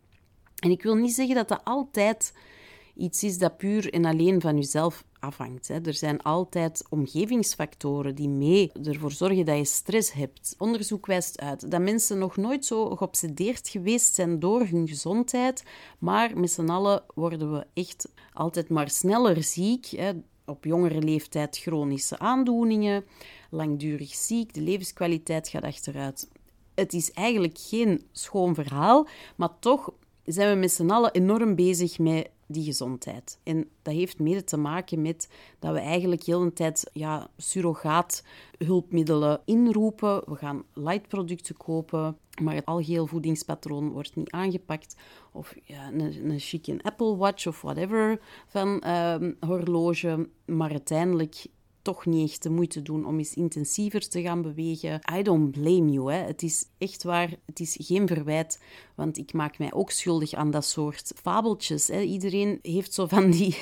En 0.60 0.72
ik 0.72 0.84
wil 0.84 0.96
niet 0.96 1.14
zeggen 1.14 1.36
dat 1.36 1.48
dat 1.48 1.62
altijd 1.64 2.34
iets 2.96 3.24
is 3.24 3.38
dat 3.38 3.58
puur 3.58 3.94
en 3.94 4.06
alleen 4.06 4.42
van 4.42 4.56
jezelf 4.56 5.04
afhangt. 5.20 5.68
Hè. 5.68 5.82
Er 5.82 5.94
zijn 5.94 6.22
altijd 6.22 6.84
omgevingsfactoren 6.90 8.16
die 8.16 8.30
mee 8.30 8.72
ervoor 8.84 9.12
zorgen 9.12 9.46
dat 9.46 9.58
je 9.58 9.66
stress 9.66 10.14
hebt. 10.14 10.56
Onderzoek 10.58 11.06
wijst 11.06 11.40
uit 11.40 11.72
dat 11.72 11.82
mensen 11.82 12.18
nog 12.18 12.38
nooit 12.38 12.66
zo 12.66 12.96
geobsedeerd 12.96 13.70
geweest 13.70 14.16
zijn 14.16 14.40
door 14.40 14.66
hun 14.66 14.88
gezondheid, 14.88 15.64
maar 16.00 16.40
met 16.40 16.52
z'n 16.52 16.70
allen 16.70 17.04
worden 17.16 17.52
we 17.52 17.66
echt 17.74 18.10
altijd 18.38 18.70
maar 18.70 18.90
sneller 18.90 19.44
ziek. 19.44 19.86
Hè. 19.86 20.12
Op 20.46 20.64
jongere 20.64 21.02
leeftijd 21.02 21.58
chronische 21.58 22.20
aandoeningen, 22.20 23.06
langdurig 23.50 24.16
ziek, 24.16 24.54
de 24.54 24.62
levenskwaliteit 24.62 25.48
gaat 25.50 25.64
achteruit. 25.64 26.30
Het 26.76 26.94
is 26.94 27.12
eigenlijk 27.12 27.58
geen 27.58 28.08
schoon 28.12 28.56
verhaal, 28.56 29.08
maar 29.36 29.60
toch 29.60 29.94
zijn 30.26 30.54
we 30.54 30.60
met 30.60 30.72
z'n 30.72 30.90
allen 30.90 31.12
enorm 31.12 31.56
bezig 31.56 32.00
met 32.00 32.30
die 32.48 32.64
gezondheid. 32.64 33.40
En 33.44 33.70
dat 33.82 33.94
heeft 33.94 34.20
mede 34.20 34.44
te 34.44 34.58
maken 34.58 35.02
met 35.02 35.30
dat 35.60 35.74
we 35.74 35.80
eigenlijk 35.80 36.24
heel 36.24 36.42
een 36.42 36.54
tijd 36.54 36.90
ja, 36.94 37.30
surrogaathulpmiddelen 37.38 39.42
inroepen. 39.46 40.22
We 40.26 40.36
gaan 40.36 40.64
lightproducten 40.74 41.58
kopen, 41.58 42.18
maar 42.42 42.56
het 42.56 42.66
algeheel 42.66 43.08
voedingspatroon 43.08 43.90
wordt 43.90 44.16
niet 44.16 44.32
aangepakt. 44.32 44.96
Of 45.32 45.56
ja, 45.64 45.88
een, 45.88 46.30
een 46.30 46.40
chique 46.40 46.80
Apple 46.82 47.16
Watch 47.16 47.48
of 47.48 47.62
whatever 47.62 48.20
van 48.48 48.84
uh, 48.86 49.16
horloge. 49.40 50.30
Maar 50.46 50.72
uiteindelijk 50.72 51.46
toch 51.88 52.06
niet 52.06 52.30
echt 52.30 52.44
de 52.44 52.50
moeite 52.50 52.82
doen 52.82 53.06
om 53.06 53.18
eens 53.18 53.34
intensiever 53.34 54.08
te 54.10 54.22
gaan 54.22 54.42
bewegen. 54.42 55.02
I 55.18 55.22
don't 55.22 55.52
blame 55.52 55.92
you. 55.92 56.12
Hè. 56.14 56.18
Het 56.18 56.44
is 56.44 56.66
echt 56.78 57.04
waar, 57.04 57.30
het 57.46 57.60
is 57.60 57.78
geen 57.80 58.08
verwijt, 58.08 58.60
want 58.96 59.18
ik 59.18 59.34
maak 59.34 59.58
mij 59.58 59.74
ook 59.74 59.92
schuldig 59.92 60.34
aan 60.34 60.52
dat 60.52 60.66
soort 60.66 61.12
fabeltjes. 61.22 61.88
Hè. 61.88 62.02
Iedereen 62.02 62.60
heeft 62.62 62.94
zo 62.94 63.06
van 63.06 63.32
die, 63.32 63.58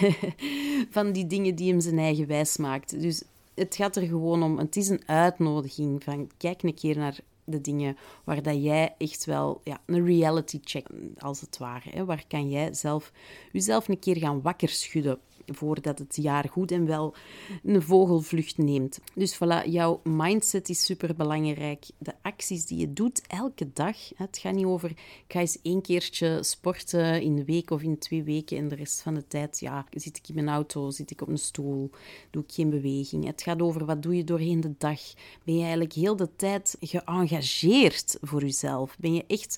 van 0.98 1.12
die 1.12 1.28
dingen 1.28 1.56
die 1.56 1.72
hem 1.72 1.82
zijn 1.82 2.00
eigen 2.00 2.28
wijs 2.28 2.58
maakt. 2.58 3.02
Dus 3.02 3.24
het 3.54 3.76
gaat 3.76 3.96
er 3.96 4.08
gewoon 4.08 4.44
om, 4.44 4.58
het 4.58 4.76
is 4.76 4.90
een 4.90 5.04
uitnodiging 5.06 6.04
van 6.04 6.30
kijk 6.38 6.64
een 6.64 6.74
keer 6.74 6.98
naar 6.98 7.20
de 7.44 7.62
dingen 7.62 7.98
waar 8.24 8.42
dat 8.42 8.64
jij 8.64 8.96
echt 8.98 9.26
wel 9.26 9.62
ja, 9.64 9.82
een 9.86 10.06
reality 10.06 10.60
check, 10.64 10.88
als 11.18 11.42
het 11.42 11.58
ware. 11.58 11.90
Hè? 11.90 12.06
Waar 12.06 12.24
kan 12.28 12.50
jij 12.50 12.74
zelf 12.74 13.12
jezelf 13.52 13.88
een 13.88 14.00
keer 14.00 14.18
gaan 14.18 14.42
wakker 14.42 14.70
schudden 14.70 15.20
voordat 15.48 16.00
het 16.00 16.16
jaar 16.16 16.50
goed 16.52 16.72
en 16.72 16.86
wel 16.86 17.16
een 17.64 17.82
vogelvlucht 17.82 18.58
neemt. 18.58 19.00
Dus 19.14 19.36
voilà, 19.36 19.70
jouw 19.70 20.00
mindset 20.04 20.70
is 20.70 20.86
super 20.86 21.16
belangrijk. 21.16 21.86
De 21.98 22.14
acties 22.22 22.66
die 22.66 22.78
je 22.78 22.94
doet 22.94 23.22
elke 23.28 23.70
dag. 23.74 23.98
Het 24.16 24.38
gaat 24.38 24.54
niet 24.54 24.66
over, 24.66 24.90
ik 24.90 25.24
ga 25.28 25.40
eens 25.40 25.62
één 25.62 25.82
keertje 25.82 26.44
sporten 26.44 27.22
in 27.22 27.36
de 27.36 27.46
week 27.46 27.72
of 27.72 27.82
in 27.82 27.98
twee 27.98 28.24
weken 28.24 28.58
en 28.58 28.68
de 28.68 28.76
rest 28.76 29.02
van 29.02 29.14
de 29.14 29.28
tijd, 29.28 29.60
ja, 29.60 29.86
zit 29.92 30.18
ik 30.18 30.28
in 30.28 30.36
mijn 30.36 30.50
auto, 30.50 30.90
zit 30.90 31.12
ik 31.12 31.22
op 31.22 31.28
een 31.28 31.38
stoel, 31.38 31.90
doe 32.30 32.44
ik 32.44 32.52
geen 32.52 32.70
beweging. 32.70 33.26
Het 33.26 33.42
gaat 33.42 33.62
over 33.62 33.86
wat 33.86 34.04
doe 34.04 34.16
je 34.16 34.24
doorheen 34.24 34.62
de 34.62 34.74
dag. 34.78 35.00
Ben 35.44 35.56
je 35.56 35.62
eigenlijk 35.62 35.94
heel 35.94 36.16
de 36.16 36.30
tijd 36.36 36.78
geëngageerd 36.80 38.18
voor 38.22 38.42
jezelf? 38.42 38.96
Ben 39.00 39.14
je 39.14 39.24
echt 39.28 39.58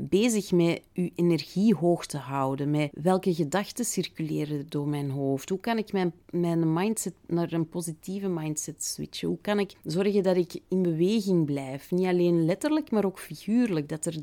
bezig 0.00 0.52
met 0.52 0.80
je 0.92 1.12
energie 1.14 1.74
hoog 1.74 2.06
te 2.06 2.16
houden? 2.16 2.70
Met 2.70 2.90
welke 2.92 3.34
gedachten 3.34 3.84
circuleren 3.84 4.66
door 4.68 4.88
mijn 4.88 5.10
hoofd? 5.10 5.48
Hoe 5.48 5.60
kan 5.60 5.78
ik 5.78 5.92
mijn, 5.92 6.12
mijn 6.30 6.72
mindset 6.72 7.14
naar 7.26 7.52
een 7.52 7.68
positieve 7.68 8.28
mindset 8.28 8.84
switchen? 8.84 9.28
Hoe 9.28 9.38
kan 9.40 9.58
ik 9.58 9.74
zorgen 9.84 10.22
dat 10.22 10.36
ik 10.36 10.60
in 10.68 10.82
beweging 10.82 11.46
blijf? 11.46 11.90
Niet 11.90 12.06
alleen 12.06 12.44
letterlijk, 12.44 12.90
maar 12.90 13.04
ook 13.04 13.18
figuurlijk. 13.18 13.88
Dat 13.88 14.04
er 14.04 14.14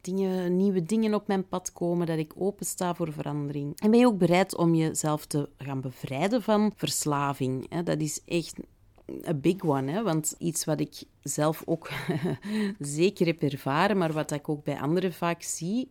dingen, 0.00 0.56
nieuwe 0.56 0.82
dingen 0.82 1.14
op 1.14 1.26
mijn 1.26 1.48
pad 1.48 1.72
komen, 1.72 2.06
dat 2.06 2.18
ik 2.18 2.32
opensta 2.36 2.94
voor 2.94 3.12
verandering. 3.12 3.80
En 3.80 3.90
ben 3.90 4.00
je 4.00 4.06
ook 4.06 4.18
bereid 4.18 4.56
om 4.56 4.74
jezelf 4.74 5.26
te 5.26 5.48
gaan 5.58 5.80
bevrijden 5.80 6.42
van 6.42 6.72
verslaving? 6.76 7.82
Dat 7.84 8.00
is 8.00 8.20
echt 8.24 8.56
een 9.06 9.40
big 9.40 9.62
one, 9.62 9.92
hè? 9.92 10.02
want 10.02 10.34
iets 10.38 10.64
wat 10.64 10.80
ik 10.80 11.02
zelf 11.22 11.62
ook 11.64 11.90
zeker 12.78 13.26
heb 13.26 13.42
ervaren, 13.42 13.98
maar 13.98 14.12
wat 14.12 14.30
ik 14.30 14.48
ook 14.48 14.64
bij 14.64 14.80
anderen 14.80 15.12
vaak 15.12 15.42
zie, 15.42 15.88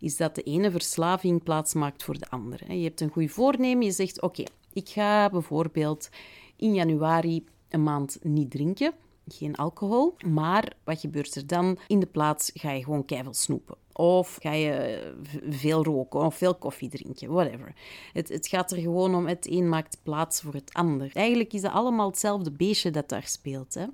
is 0.00 0.16
dat 0.16 0.34
de 0.34 0.42
ene 0.42 0.70
verslaving 0.70 1.42
plaatsmaakt 1.42 2.02
voor 2.02 2.18
de 2.18 2.30
andere. 2.30 2.78
Je 2.78 2.84
hebt 2.84 3.00
een 3.00 3.10
goed 3.10 3.30
voornemen, 3.30 3.84
je 3.84 3.92
zegt 3.92 4.22
oké, 4.22 4.44
ik 4.72 4.88
ga 4.88 5.30
bijvoorbeeld 5.30 6.08
in 6.56 6.74
januari 6.74 7.44
een 7.68 7.82
maand 7.82 8.18
niet 8.22 8.50
drinken, 8.50 8.92
geen 9.28 9.56
alcohol, 9.56 10.14
maar 10.26 10.72
wat 10.84 11.00
gebeurt 11.00 11.34
er 11.34 11.46
dan? 11.46 11.78
In 11.86 12.00
de 12.00 12.06
plaats 12.06 12.50
ga 12.54 12.70
je 12.70 12.84
gewoon 12.84 13.04
keihard 13.04 13.36
snoepen. 13.36 13.76
Of 13.98 14.38
ga 14.40 14.52
je 14.52 15.00
veel 15.48 15.84
roken 15.84 16.20
of 16.20 16.34
veel 16.34 16.54
koffie 16.54 16.88
drinken, 16.88 17.32
whatever. 17.32 17.74
Het, 18.12 18.28
het 18.28 18.46
gaat 18.46 18.72
er 18.72 18.78
gewoon 18.78 19.14
om, 19.14 19.26
het 19.26 19.50
een 19.50 19.68
maakt 19.68 19.98
plaats 20.02 20.40
voor 20.40 20.54
het 20.54 20.72
ander. 20.72 21.10
Eigenlijk 21.12 21.52
is 21.52 21.60
dat 21.60 21.72
allemaal 21.72 22.06
hetzelfde 22.06 22.50
beestje 22.50 22.90
dat 22.90 23.08
daar 23.08 23.26
speelt. 23.26 23.74
Hè? 23.74 23.84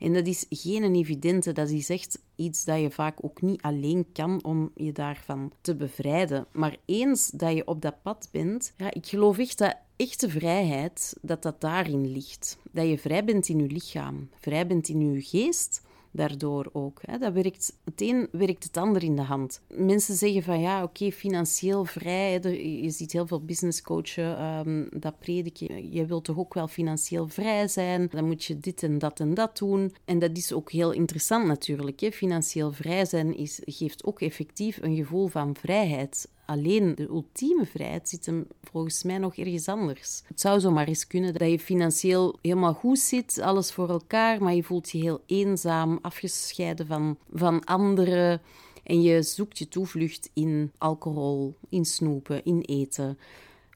En 0.00 0.12
dat 0.12 0.26
is 0.26 0.46
geen 0.48 0.94
evidente, 0.94 1.52
dat 1.52 1.70
is 1.70 1.90
echt 1.90 2.18
iets 2.36 2.64
dat 2.64 2.80
je 2.80 2.90
vaak 2.90 3.24
ook 3.24 3.42
niet 3.42 3.62
alleen 3.62 4.06
kan 4.12 4.44
om 4.44 4.70
je 4.74 4.92
daarvan 4.92 5.52
te 5.60 5.74
bevrijden. 5.74 6.46
Maar 6.52 6.76
eens 6.84 7.28
dat 7.28 7.54
je 7.54 7.66
op 7.66 7.82
dat 7.82 8.02
pad 8.02 8.28
bent, 8.32 8.72
ja, 8.76 8.90
ik 8.92 9.06
geloof 9.06 9.38
echt 9.38 9.58
dat 9.58 9.76
echte 9.96 10.30
vrijheid, 10.30 11.16
dat 11.20 11.42
dat 11.42 11.60
daarin 11.60 12.12
ligt. 12.12 12.58
Dat 12.72 12.88
je 12.88 12.98
vrij 12.98 13.24
bent 13.24 13.48
in 13.48 13.58
je 13.58 13.66
lichaam, 13.66 14.28
vrij 14.40 14.66
bent 14.66 14.88
in 14.88 15.12
je 15.12 15.22
geest 15.22 15.86
daardoor 16.10 16.68
ook. 16.72 17.00
Hè. 17.02 17.18
Dat 17.18 17.32
werkt, 17.32 17.76
het 17.84 18.00
een 18.00 18.28
werkt 18.32 18.64
het 18.64 18.76
ander 18.76 19.02
in 19.02 19.16
de 19.16 19.22
hand. 19.22 19.60
Mensen 19.68 20.14
zeggen 20.14 20.42
van 20.42 20.60
ja, 20.60 20.82
oké, 20.82 21.10
financieel 21.10 21.84
vrij. 21.84 22.40
je 22.82 22.90
ziet 22.90 23.12
heel 23.12 23.26
veel 23.26 23.44
businesscoachen 23.44 24.44
um, 24.44 24.88
dat 24.90 25.18
prediken. 25.18 25.92
Je 25.92 26.06
wilt 26.06 26.24
toch 26.24 26.38
ook 26.38 26.54
wel 26.54 26.68
financieel 26.68 27.28
vrij 27.28 27.68
zijn? 27.68 28.08
Dan 28.10 28.26
moet 28.26 28.44
je 28.44 28.58
dit 28.58 28.82
en 28.82 28.98
dat 28.98 29.20
en 29.20 29.34
dat 29.34 29.58
doen. 29.58 29.94
En 30.04 30.18
dat 30.18 30.36
is 30.36 30.52
ook 30.52 30.72
heel 30.72 30.92
interessant 30.92 31.46
natuurlijk. 31.46 32.00
Hè. 32.00 32.10
Financieel 32.10 32.72
vrij 32.72 33.04
zijn 33.04 33.36
is, 33.36 33.60
geeft 33.64 34.04
ook 34.04 34.20
effectief 34.20 34.78
een 34.82 34.96
gevoel 34.96 35.26
van 35.26 35.56
vrijheid. 35.56 36.28
Alleen 36.50 36.94
de 36.94 37.08
ultieme 37.08 37.66
vrijheid 37.66 38.08
zit 38.08 38.26
hem 38.26 38.46
volgens 38.62 39.02
mij 39.02 39.18
nog 39.18 39.36
ergens 39.36 39.68
anders. 39.68 40.22
Het 40.26 40.40
zou 40.40 40.60
zomaar 40.60 40.86
eens 40.86 41.06
kunnen 41.06 41.34
dat 41.34 41.50
je 41.50 41.58
financieel 41.58 42.38
helemaal 42.42 42.74
goed 42.74 42.98
zit, 42.98 43.40
alles 43.40 43.72
voor 43.72 43.88
elkaar, 43.88 44.42
maar 44.42 44.54
je 44.54 44.62
voelt 44.62 44.90
je 44.90 44.98
heel 44.98 45.20
eenzaam, 45.26 45.98
afgescheiden 46.02 46.86
van, 46.86 47.18
van 47.32 47.64
anderen. 47.64 48.40
En 48.82 49.02
je 49.02 49.22
zoekt 49.22 49.58
je 49.58 49.68
toevlucht 49.68 50.30
in 50.32 50.72
alcohol, 50.78 51.54
in 51.68 51.84
snoepen, 51.84 52.44
in 52.44 52.60
eten 52.60 53.18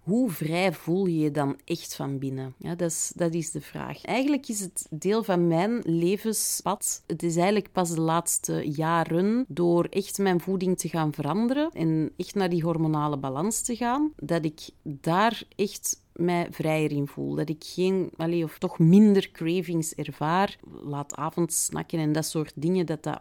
hoe 0.03 0.31
vrij 0.31 0.73
voel 0.73 1.07
je 1.07 1.19
je 1.19 1.31
dan 1.31 1.57
echt 1.65 1.95
van 1.95 2.19
binnen? 2.19 2.55
Ja, 2.59 2.75
dat, 2.75 2.91
is, 2.91 3.13
dat 3.15 3.35
is 3.35 3.51
de 3.51 3.61
vraag. 3.61 4.05
Eigenlijk 4.05 4.49
is 4.49 4.61
het 4.61 4.87
deel 4.91 5.23
van 5.23 5.47
mijn 5.47 5.81
levenspad. 5.85 7.03
Het 7.07 7.23
is 7.23 7.37
eigenlijk 7.37 7.73
pas 7.73 7.91
de 7.91 8.01
laatste 8.01 8.71
jaren 8.71 9.45
door 9.49 9.85
echt 9.85 10.19
mijn 10.19 10.41
voeding 10.41 10.79
te 10.79 10.89
gaan 10.89 11.13
veranderen 11.13 11.71
en 11.73 12.13
echt 12.17 12.35
naar 12.35 12.49
die 12.49 12.63
hormonale 12.63 13.17
balans 13.17 13.61
te 13.61 13.77
gaan, 13.77 14.13
dat 14.17 14.45
ik 14.45 14.69
daar 14.83 15.43
echt 15.57 16.01
mij 16.13 16.47
vrijer 16.51 16.91
in 16.91 17.07
voel. 17.07 17.35
Dat 17.35 17.49
ik 17.49 17.65
geen, 17.67 18.11
allez, 18.17 18.43
of 18.43 18.59
toch 18.59 18.79
minder 18.79 19.31
cravings 19.31 19.95
ervaar. 19.95 20.59
Laat 20.83 21.17
avondsnakken 21.17 21.99
en 21.99 22.13
dat 22.13 22.25
soort 22.25 22.53
dingen, 22.55 22.87
dat 22.87 23.03
dat 23.03 23.21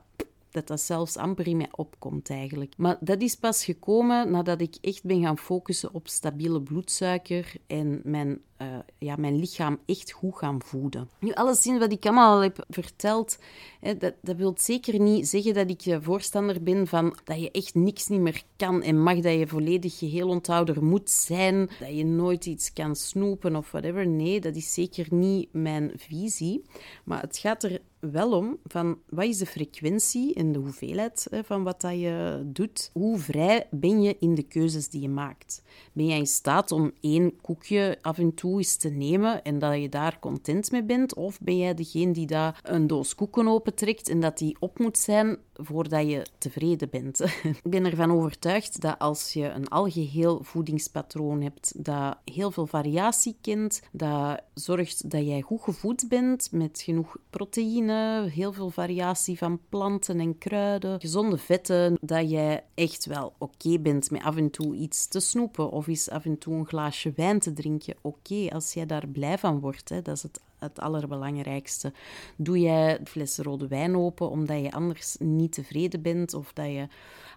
dat 0.52 0.68
dat 0.68 0.82
zelfs 0.82 1.18
amper 1.18 1.48
in 1.48 1.58
mij 1.58 1.70
opkomt 1.72 2.30
eigenlijk. 2.30 2.74
Maar 2.78 2.98
dat 3.00 3.22
is 3.22 3.36
pas 3.36 3.66
gekomen 3.66 4.32
nadat 4.32 4.62
ik 4.62 4.78
echt 4.82 5.04
ben 5.04 5.22
gaan 5.22 5.38
focussen 5.38 5.94
op 5.94 6.08
stabiele 6.08 6.62
bloedsuiker 6.62 7.54
en 7.68 8.02
mijn, 8.04 8.42
uh, 8.62 8.80
ja, 8.98 9.16
mijn 9.16 9.40
lichaam 9.40 9.80
echt 9.86 10.12
goed 10.12 10.38
gaan 10.38 10.62
voeden. 10.64 11.10
Nu, 11.20 11.32
alles 11.34 11.66
in 11.66 11.80
wat 11.80 11.92
ik 11.92 12.06
allemaal 12.06 12.36
al 12.36 12.42
heb 12.42 12.66
verteld, 12.70 13.38
hè, 13.80 13.98
dat, 13.98 14.14
dat 14.22 14.36
wil 14.36 14.54
zeker 14.58 15.00
niet 15.00 15.28
zeggen 15.28 15.54
dat 15.54 15.70
ik 15.70 15.98
voorstander 16.02 16.64
ben 16.64 16.88
van 16.88 17.18
dat 17.24 17.42
je 17.42 17.52
echt 17.52 17.76
niks 17.76 18.08
niet 18.08 18.20
meer 18.20 18.44
kan 18.56 18.82
en 18.82 19.02
mag, 19.02 19.20
dat 19.20 19.34
je 19.34 19.48
volledig 19.48 19.98
geheel 19.98 20.28
onthouder 20.28 20.84
moet 20.84 21.10
zijn, 21.10 21.70
dat 21.80 21.98
je 21.98 22.06
nooit 22.06 22.46
iets 22.46 22.74
kan 22.74 22.96
snoepen 22.96 23.56
of 23.56 23.72
whatever. 23.72 24.08
Nee, 24.08 24.40
dat 24.40 24.56
is 24.56 24.74
zeker 24.74 25.08
niet 25.10 25.50
mijn 25.52 25.92
visie. 25.96 26.66
Maar 27.04 27.22
het 27.22 27.38
gaat 27.38 27.64
er 27.64 27.82
wel 28.00 28.32
om 28.32 28.58
van 28.64 28.98
wat 29.10 29.26
is 29.26 29.38
de 29.38 29.46
frequentie 29.46 30.34
en 30.34 30.52
de 30.52 30.60
hoeveelheid 30.60 31.28
van 31.44 31.64
wat 31.64 31.82
dat 31.82 32.00
je 32.00 32.42
doet. 32.46 32.90
Hoe 32.94 33.18
vrij 33.18 33.68
ben 33.72 34.02
je 34.02 34.16
in 34.20 34.36
de 34.36 34.44
keuzes 34.44 34.90
die 34.90 35.02
je 35.02 35.10
maakt? 35.10 35.62
Ben 35.94 36.06
jij 36.06 36.18
in 36.18 36.28
staat 36.28 36.72
om 36.72 36.92
één 37.02 37.42
koekje 37.42 37.98
af 38.02 38.18
en 38.18 38.34
toe 38.34 38.51
eens 38.58 38.76
te 38.76 38.90
nemen 38.90 39.44
en 39.44 39.60
dat 39.60 39.82
je 39.82 39.90
daar 39.90 40.20
content 40.20 40.72
mee 40.72 40.84
bent? 40.84 41.16
Of 41.16 41.40
ben 41.40 41.58
jij 41.58 41.74
degene 41.74 42.12
die 42.12 42.28
daar 42.28 42.60
een 42.64 42.88
doos 42.88 43.16
koeken 43.16 43.48
opentrekt 43.48 44.10
en 44.10 44.20
dat 44.20 44.38
die 44.38 44.58
op 44.60 44.80
moet 44.80 44.98
zijn 44.98 45.38
voordat 45.54 46.10
je 46.10 46.26
tevreden 46.38 46.90
bent? 46.90 47.20
Ik 47.64 47.70
ben 47.70 47.86
ervan 47.86 48.12
overtuigd 48.12 48.82
dat 48.82 49.00
als 49.00 49.34
je 49.34 49.50
een 49.50 49.68
algeheel 49.68 50.40
voedingspatroon 50.44 51.42
hebt 51.42 51.86
dat 51.86 52.18
heel 52.26 52.52
veel 52.52 52.68
variatie 52.68 53.36
kent, 53.42 53.82
dat 53.92 54.42
zorgt 54.54 55.10
dat 55.10 55.26
jij 55.26 55.42
goed 55.42 55.62
gevoed 55.62 56.06
bent 56.10 56.52
met 56.52 56.82
genoeg 56.82 57.18
proteïne 57.30 58.30
heel 58.30 58.54
veel 58.54 58.70
variatie 58.70 59.38
van 59.38 59.60
planten 59.70 60.20
en 60.20 60.38
kruiden, 60.38 61.00
gezonde 61.00 61.38
vetten, 61.38 61.98
dat 62.02 62.30
jij 62.30 62.64
echt 62.74 63.06
wel 63.06 63.34
oké 63.38 63.80
bent 63.80 64.12
met 64.12 64.24
af 64.24 64.36
en 64.36 64.50
toe 64.50 64.76
iets 64.76 65.08
te 65.08 65.20
snoepen 65.20 65.72
of 65.72 65.88
eens 65.88 66.10
af 66.10 66.26
en 66.26 66.38
toe 66.38 66.54
een 66.54 66.68
glaasje 66.68 67.14
wijn 67.16 67.40
te 67.40 67.54
drinken. 67.54 67.96
Oké, 68.02 68.41
als 68.50 68.74
jij 68.74 68.86
daar 68.86 69.08
blij 69.08 69.38
van 69.38 69.60
wordt, 69.60 69.90
hè, 69.90 70.02
dat 70.02 70.16
is 70.16 70.24
het 70.24 70.40
het 70.62 70.80
allerbelangrijkste. 70.80 71.94
Doe 72.36 72.60
jij 72.60 73.00
flessen 73.04 73.44
rode 73.44 73.68
wijn 73.68 73.96
open 73.96 74.30
omdat 74.30 74.62
je 74.62 74.72
anders 74.72 75.16
niet 75.20 75.54
tevreden 75.54 76.02
bent 76.02 76.34
of 76.34 76.54
dat 76.54 76.66
je 76.66 76.88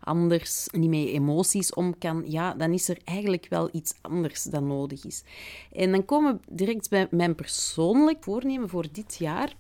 anders 0.01 0.69
niet 0.73 0.91
met 0.91 1.07
emoties 1.07 1.75
om 1.75 1.99
kan, 1.99 2.25
ja, 2.27 2.55
dan 2.55 2.73
is 2.73 2.89
er 2.89 2.99
eigenlijk 3.05 3.47
wel 3.49 3.69
iets 3.73 3.95
anders 4.01 4.43
dan 4.43 4.67
nodig 4.67 5.05
is. 5.05 5.23
En 5.73 5.91
dan 5.91 6.05
komen 6.05 6.33
we 6.33 6.55
direct 6.55 6.91
bij 6.91 7.07
mijn 7.11 7.35
persoonlijk 7.35 8.25
voornemen 8.25 8.69
voor 8.69 8.87
dit 8.93 9.17
jaar 9.17 9.55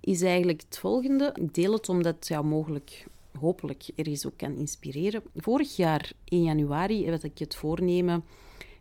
is 0.00 0.22
eigenlijk 0.22 0.62
het 0.68 0.78
volgende. 0.78 1.34
Ik 1.34 1.54
deel 1.54 1.72
het 1.72 1.88
omdat 1.88 2.14
het 2.14 2.28
jou 2.28 2.44
mogelijk, 2.44 3.06
hopelijk, 3.38 3.84
ergens 3.96 4.26
ook 4.26 4.36
kan 4.36 4.56
inspireren. 4.56 5.22
Vorig 5.36 5.76
jaar, 5.76 6.12
in 6.24 6.42
januari, 6.42 7.10
had 7.10 7.22
ik 7.22 7.38
het 7.38 7.54
voornemen, 7.54 8.24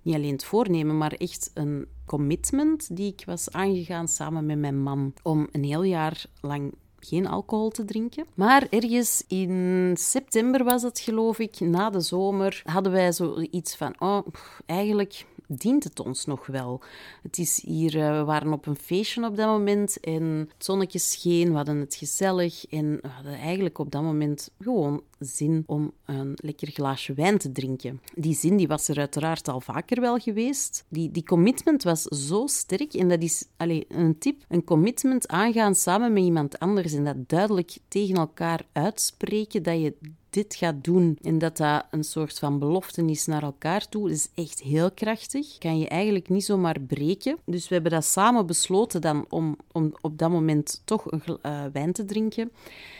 niet 0.01 0.15
alleen 0.15 0.31
het 0.31 0.43
voornemen, 0.43 0.97
maar 0.97 1.13
echt 1.13 1.51
een 1.53 1.87
commitment 2.05 2.95
die 2.95 3.13
ik 3.13 3.23
was 3.25 3.51
aangegaan 3.51 4.07
samen 4.07 4.45
met 4.45 4.57
mijn 4.57 4.81
man 4.81 5.13
om 5.23 5.47
een 5.51 5.63
heel 5.63 5.83
jaar 5.83 6.25
lang 6.41 6.73
geen 6.99 7.27
alcohol 7.27 7.69
te 7.69 7.85
drinken. 7.85 8.25
Maar 8.33 8.67
ergens 8.69 9.23
in 9.27 9.95
september 9.97 10.63
was 10.63 10.81
het, 10.81 10.99
geloof 10.99 11.39
ik, 11.39 11.59
na 11.59 11.89
de 11.89 12.01
zomer, 12.01 12.61
hadden 12.65 12.91
wij 12.91 13.11
zoiets 13.11 13.75
van: 13.75 13.95
oh, 13.99 14.27
eigenlijk 14.65 15.25
dient 15.57 15.83
het 15.83 15.99
ons 15.99 16.25
nog 16.25 16.45
wel. 16.45 16.81
Het 17.21 17.37
is 17.37 17.61
hier, 17.65 17.95
uh, 17.95 18.17
we 18.17 18.23
waren 18.23 18.53
op 18.53 18.65
een 18.65 18.75
feestje 18.75 19.25
op 19.25 19.35
dat 19.35 19.47
moment 19.47 19.99
en 19.99 20.23
het 20.53 20.65
zonnetje 20.65 20.99
scheen, 20.99 21.49
we 21.49 21.55
hadden 21.55 21.77
het 21.77 21.95
gezellig 21.95 22.65
en 22.65 22.99
we 23.01 23.07
hadden 23.07 23.33
eigenlijk 23.33 23.79
op 23.79 23.91
dat 23.91 24.01
moment 24.01 24.51
gewoon 24.59 25.01
zin 25.19 25.63
om 25.65 25.91
een 26.05 26.33
lekker 26.35 26.67
glaasje 26.67 27.13
wijn 27.13 27.37
te 27.37 27.51
drinken. 27.51 28.01
Die 28.15 28.35
zin 28.35 28.57
die 28.57 28.67
was 28.67 28.87
er 28.87 28.97
uiteraard 28.97 29.47
al 29.47 29.61
vaker 29.61 30.01
wel 30.01 30.17
geweest. 30.17 30.85
Die, 30.89 31.11
die 31.11 31.23
commitment 31.23 31.83
was 31.83 32.01
zo 32.01 32.47
sterk 32.47 32.93
en 32.93 33.09
dat 33.09 33.21
is 33.23 33.45
allez, 33.57 33.83
een 33.87 34.17
tip, 34.17 34.45
een 34.47 34.63
commitment 34.63 35.27
aangaan 35.27 35.75
samen 35.75 36.13
met 36.13 36.23
iemand 36.23 36.59
anders 36.59 36.93
en 36.93 37.03
dat 37.03 37.29
duidelijk 37.29 37.77
tegen 37.87 38.15
elkaar 38.15 38.65
uitspreken 38.71 39.63
dat 39.63 39.81
je 39.81 39.95
dit 40.31 40.55
gaat 40.55 40.83
doen 40.83 41.17
en 41.21 41.37
dat 41.37 41.57
dat 41.57 41.85
een 41.91 42.03
soort 42.03 42.39
van 42.39 42.59
belofte 42.59 43.05
is 43.05 43.25
naar 43.25 43.43
elkaar 43.43 43.89
toe, 43.89 44.11
is 44.11 44.29
echt 44.35 44.61
heel 44.61 44.91
krachtig. 44.91 45.57
Kan 45.57 45.79
je 45.79 45.87
eigenlijk 45.87 46.29
niet 46.29 46.43
zomaar 46.43 46.79
breken. 46.79 47.37
Dus 47.45 47.67
we 47.67 47.73
hebben 47.73 47.91
dat 47.91 48.05
samen 48.05 48.45
besloten 48.45 49.01
dan 49.01 49.25
om, 49.29 49.57
om 49.71 49.93
op 50.01 50.17
dat 50.17 50.29
moment 50.29 50.81
toch 50.85 51.11
een 51.11 51.21
uh, 51.45 51.63
wijn 51.73 51.91
te 51.93 52.05
drinken. 52.05 52.51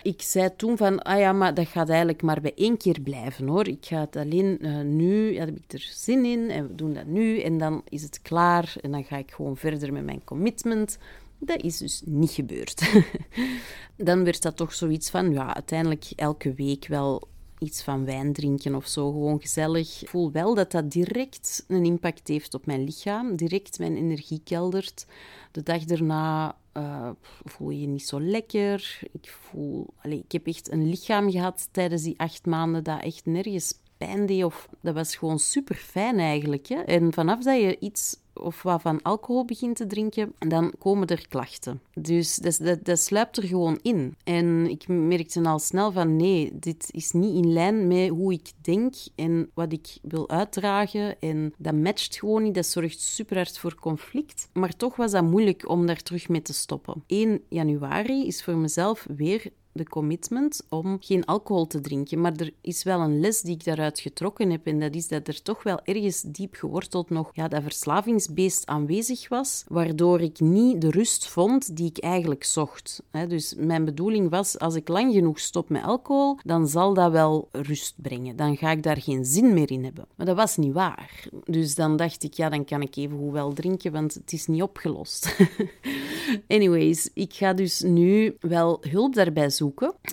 Ik 0.04 0.22
zei 0.22 0.56
toen 0.56 0.78
van, 0.78 1.02
ah 1.02 1.20
ja, 1.20 1.34
maar 1.34 1.54
dat 1.54 1.68
gaat 1.68 1.90
eigenlijk 1.90 2.22
maar 2.22 2.42
bij 2.42 2.54
één 2.56 2.78
keer 2.78 3.02
blijven 3.02 3.48
hoor. 3.48 3.68
Ik 3.68 3.86
ga 3.86 4.00
het 4.00 4.16
alleen 4.16 4.58
uh, 4.62 4.82
nu, 4.82 5.34
ja, 5.34 5.46
heb 5.46 5.58
ik 5.58 5.74
er 5.74 5.90
zin 5.92 6.26
in 6.26 6.50
en 6.50 6.68
we 6.68 6.76
doen 6.76 6.94
dat 6.94 7.06
nu 7.06 7.40
en 7.40 7.58
dan 7.58 7.82
is 7.90 8.02
het 8.02 8.22
klaar 8.22 8.76
en 8.82 8.92
dan 8.92 9.04
ga 9.04 9.18
ik 9.18 9.32
gewoon 9.32 9.58
verder 9.58 9.94
met 9.94 10.06
mijn 10.06 10.24
commitment. 10.24 10.98
Dat 11.44 11.62
is 11.62 11.78
dus 11.78 12.02
niet 12.06 12.32
gebeurd. 12.32 12.92
dan 13.98 14.24
werd 14.24 14.42
dat 14.42 14.58
toch 14.58 14.74
zoiets 14.74 15.10
van, 15.10 15.32
ja, 15.32 15.56
uiteindelijk 15.56 16.06
elke 16.16 16.54
week 16.54 16.88
wel 16.88 17.28
iets 17.60 17.84
van 17.84 18.06
wijn 18.06 18.34
drinken 18.34 18.76
of 18.76 18.88
zo, 18.88 19.12
gewoon 19.12 19.42
gezellig. 19.42 20.02
Ik 20.02 20.10
voel 20.10 20.32
wel 20.32 20.56
dat 20.56 20.72
dat 20.72 20.92
direct 20.92 21.66
een 21.68 21.86
impact 21.86 22.28
heeft 22.28 22.54
op 22.54 22.66
mijn 22.66 22.84
lichaam, 22.84 23.36
direct 23.36 23.80
mijn 23.80 23.98
energie 23.98 24.42
keldert. 24.44 25.06
De 25.52 25.64
dag 25.64 25.84
daarna 25.84 26.56
uh, 26.78 27.10
voel 27.44 27.70
je 27.70 27.82
je 27.82 27.88
niet 27.88 28.08
zo 28.08 28.22
lekker. 28.22 29.00
Ik 29.12 29.30
voel, 29.30 29.88
allez, 30.02 30.20
ik 30.20 30.32
heb 30.32 30.48
echt 30.48 30.72
een 30.72 30.90
lichaam 30.90 31.32
gehad 31.32 31.68
tijdens 31.72 32.04
die 32.04 32.20
acht 32.20 32.46
maanden 32.46 32.84
dat 32.84 33.02
echt 33.02 33.26
nergens 33.26 33.74
pijn 33.98 34.26
deed. 34.26 34.44
Of, 34.44 34.70
dat 34.82 34.94
was 34.94 35.16
gewoon 35.16 35.40
super 35.40 35.76
fijn 35.76 36.20
eigenlijk. 36.20 36.68
Hè? 36.68 36.82
En 36.82 37.14
vanaf 37.14 37.44
dat 37.44 37.62
je 37.62 37.80
iets 37.80 38.18
of 38.34 38.62
wat 38.62 38.82
van 38.82 39.02
alcohol 39.02 39.46
begint 39.46 39.76
te 39.76 39.88
drinken, 39.88 40.34
dan 40.38 40.74
komen 40.80 41.08
er 41.08 41.28
klachten. 41.28 41.82
Dus 41.94 42.36
dat, 42.36 42.60
dat, 42.62 42.86
dat 42.86 43.00
sluipt 43.00 43.38
er 43.38 43.44
gewoon 43.44 43.80
in. 43.82 44.16
En 44.24 44.70
ik 44.70 44.88
merkte 44.88 45.44
al 45.44 45.60
snel 45.60 45.92
van 45.92 46.16
nee, 46.16 46.52
dit 46.54 46.90
is 46.92 47.12
niet 47.12 47.44
in 47.44 47.54
lijn 47.54 47.88
met 47.88 48.10
hoe 48.10 48.34
ik 48.34 48.52
denk 48.62 48.94
en 49.16 49.50
wat 49.54 49.74
ik 49.74 49.98
wil 50.02 50.30
uitdragen. 50.30 51.20
En 51.20 51.54
dat 51.58 51.74
matcht 51.74 52.18
gewoon 52.18 52.44
niet. 52.44 52.56
Dat 52.56 52.66
zorgt 52.66 53.00
super 53.00 53.36
hard 53.36 53.58
voor 53.58 53.76
conflict. 53.76 54.50
Maar 54.54 54.76
toch 54.76 54.96
was 54.96 55.12
dat 55.12 55.24
moeilijk 55.24 55.70
om 55.70 55.86
daar 55.86 56.02
terug 56.02 56.30
mee 56.30 56.42
te 56.42 56.54
stoppen. 56.54 57.04
1 57.08 57.42
januari 57.50 58.28
is 58.28 58.44
voor 58.44 58.58
mezelf 58.58 59.06
weer 59.16 59.52
de 59.74 59.84
commitment 59.84 60.66
om 60.70 60.98
geen 61.00 61.26
alcohol 61.26 61.68
te 61.68 61.82
drinken. 61.82 62.22
Maar 62.22 62.34
er 62.36 62.54
is 62.62 62.84
wel 62.84 63.00
een 63.00 63.20
les 63.20 63.42
die 63.42 63.54
ik 63.54 63.64
daaruit 63.64 64.00
getrokken 64.00 64.52
heb. 64.52 64.66
En 64.68 64.80
dat 64.80 64.96
is 64.96 65.08
dat 65.08 65.28
er 65.28 65.42
toch 65.42 65.64
wel 65.64 65.80
ergens 65.84 66.22
diep 66.22 66.56
geworteld 66.56 67.10
nog 67.10 67.30
ja, 67.34 67.48
dat 67.48 67.64
verslavingsbeest 67.64 68.66
aanwezig 68.66 69.30
was. 69.30 69.64
Waardoor 69.68 70.22
ik 70.22 70.40
niet 70.40 70.82
de 70.82 70.90
rust 70.90 71.28
vond 71.28 71.76
die 71.78 71.90
ik 71.90 71.98
eigenlijk 71.98 72.44
zocht. 72.44 73.04
Dus 73.28 73.54
mijn 73.58 73.86
bedoeling 73.86 74.30
was, 74.30 74.60
als 74.60 74.76
ik 74.76 74.88
lang 74.88 75.14
genoeg 75.14 75.40
stop 75.40 75.70
met 75.70 75.84
alcohol, 75.84 76.38
dan 76.44 76.68
zal 76.68 76.94
dat 76.94 77.12
wel 77.12 77.50
rust 77.52 77.94
brengen. 77.96 78.36
Dan 78.36 78.58
ga 78.58 78.72
ik 78.72 78.84
daar 78.84 79.02
geen 79.02 79.26
zin 79.26 79.54
meer 79.54 79.72
in 79.72 79.84
hebben. 79.84 80.06
Maar 80.16 80.26
dat 80.26 80.36
was 80.36 80.58
niet 80.58 80.74
waar. 80.74 81.28
Dus 81.44 81.76
dan 81.76 81.96
dacht 81.96 82.24
ik, 82.24 82.34
ja, 82.34 82.50
dan 82.50 82.66
kan 82.66 82.82
ik 82.82 82.96
even 82.96 83.32
wel 83.32 83.54
drinken, 83.54 83.92
want 83.92 84.14
het 84.14 84.34
is 84.34 84.48
niet 84.48 84.62
opgelost. 84.62 85.38
Anyways, 86.48 87.10
ik 87.14 87.34
ga 87.34 87.54
dus 87.54 87.82
nu 87.82 88.36
wel 88.40 88.78
hulp 88.90 89.16
daarbij 89.16 89.50
zoeken 89.50 89.61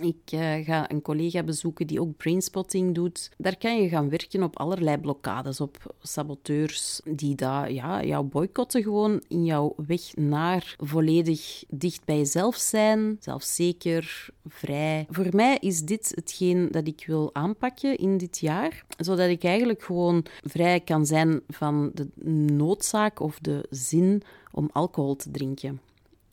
Ik 0.01 0.33
uh, 0.35 0.65
ga 0.65 0.91
een 0.91 1.03
collega 1.03 1.43
bezoeken 1.43 1.87
die 1.87 2.01
ook 2.01 2.17
brainspotting 2.17 2.95
doet. 2.95 3.31
Daar 3.37 3.57
kan 3.57 3.83
je 3.83 3.89
gaan 3.89 4.09
werken 4.09 4.43
op 4.43 4.59
allerlei 4.59 4.99
blokkades, 4.99 5.61
op 5.61 5.95
saboteurs 6.03 7.01
die 7.05 7.35
dat, 7.35 7.71
ja, 7.71 8.05
jou 8.05 8.25
boycotten 8.25 8.83
gewoon 8.83 9.23
in 9.29 9.45
jouw 9.45 9.75
weg 9.87 10.17
naar 10.17 10.77
volledig 10.79 11.65
dicht 11.69 12.05
bij 12.05 12.17
jezelf 12.17 12.57
zijn, 12.57 13.17
zelfzeker, 13.21 14.29
vrij. 14.47 15.07
Voor 15.11 15.29
mij 15.31 15.57
is 15.61 15.81
dit 15.81 16.13
hetgeen 16.15 16.69
dat 16.71 16.87
ik 16.87 17.05
wil 17.07 17.35
aanpakken 17.35 17.97
in 17.97 18.17
dit 18.17 18.39
jaar, 18.39 18.85
zodat 18.99 19.29
ik 19.29 19.45
eigenlijk 19.45 19.83
gewoon 19.83 20.25
vrij 20.43 20.81
kan 20.81 21.07
zijn 21.07 21.41
van 21.49 21.91
de 21.95 22.09
noodzaak 22.53 23.21
of 23.21 23.39
de 23.39 23.67
zin 23.71 24.23
om 24.53 24.69
alcohol 24.73 25.17
te 25.17 25.31
drinken. 25.31 25.81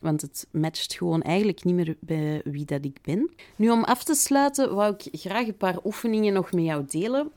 Want 0.06 0.22
het 0.22 0.48
matcht 0.52 0.94
gewoon 0.94 1.22
eigenlijk 1.22 1.64
niet 1.64 1.76
meer 1.76 1.98
bij 2.00 2.42
wie 2.44 2.66
dat 2.66 2.86
ik 2.86 2.98
ben. 3.02 3.30
Nu, 3.56 3.70
om 3.70 3.84
af 3.84 4.04
te 4.04 4.14
sluiten, 4.14 4.76
wou 4.76 4.96
ik 4.98 5.20
graag 5.20 5.48
een 5.48 5.58
paar 5.58 5.78
oefeningen 5.84 6.34
nog 6.34 6.52
met 6.52 6.64
jou 6.64 6.86
delen. 6.88 7.32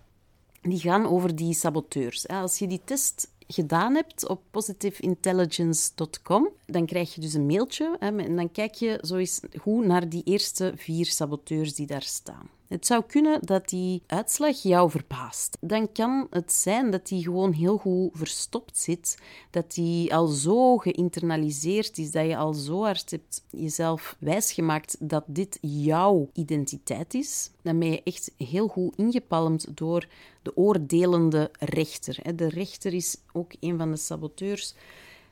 Die 0.63 0.79
gaan 0.79 1.07
over 1.07 1.37
die 1.37 1.55
saboteurs. 1.55 2.29
Als 2.29 2.59
je 2.59 2.67
die 2.67 2.81
test 2.85 3.31
gedaan 3.47 3.95
hebt 3.95 4.29
op 4.29 4.43
positiveintelligence.com, 4.51 6.49
dan 6.67 6.87
krijg 6.87 7.15
je 7.15 7.21
dus 7.21 7.35
een 7.35 7.47
mailtje 7.47 7.97
en 7.99 8.37
dan 8.37 8.53
kijk 8.53 8.75
je 8.75 8.99
zo 9.03 9.17
eens 9.17 9.41
goed 9.61 9.85
naar 9.85 10.09
die 10.09 10.23
eerste 10.25 10.73
vier 10.77 11.07
saboteurs 11.07 11.75
die 11.75 11.87
daar 11.87 12.03
staan. 12.03 12.49
Het 12.69 12.87
zou 12.87 13.03
kunnen 13.07 13.41
dat 13.47 13.69
die 13.69 14.03
uitslag 14.07 14.63
jou 14.63 14.91
verbaast. 14.91 15.57
Dan 15.61 15.93
kan 15.93 16.27
het 16.31 16.53
zijn 16.53 16.91
dat 16.91 17.07
die 17.07 17.23
gewoon 17.23 17.53
heel 17.53 17.77
goed 17.77 18.11
verstopt 18.13 18.79
zit, 18.79 19.19
dat 19.51 19.75
die 19.75 20.15
al 20.15 20.27
zo 20.27 20.77
geïnternaliseerd 20.77 21.99
is, 21.99 22.11
dat 22.11 22.27
je 22.27 22.37
al 22.37 22.53
zo 22.53 22.83
hard 22.83 23.11
hebt 23.11 23.45
jezelf 23.51 24.17
wijsgemaakt 24.19 24.97
dat 24.99 25.25
dit 25.27 25.59
jouw 25.61 26.31
identiteit 26.33 27.15
is. 27.15 27.51
Dan 27.63 27.79
ben 27.79 27.91
je 27.91 28.03
echt 28.03 28.33
heel 28.37 28.69
goed 28.69 28.97
ingepalmd 28.97 29.77
door 29.77 30.09
de 30.43 30.57
oordelende 30.57 31.51
rechter. 31.59 32.37
De 32.37 32.49
rechter 32.49 32.95
is 32.95 33.17
ook 33.33 33.53
een 33.61 33.79
van 33.79 33.91
de 33.91 33.97
saboteurs 33.97 34.75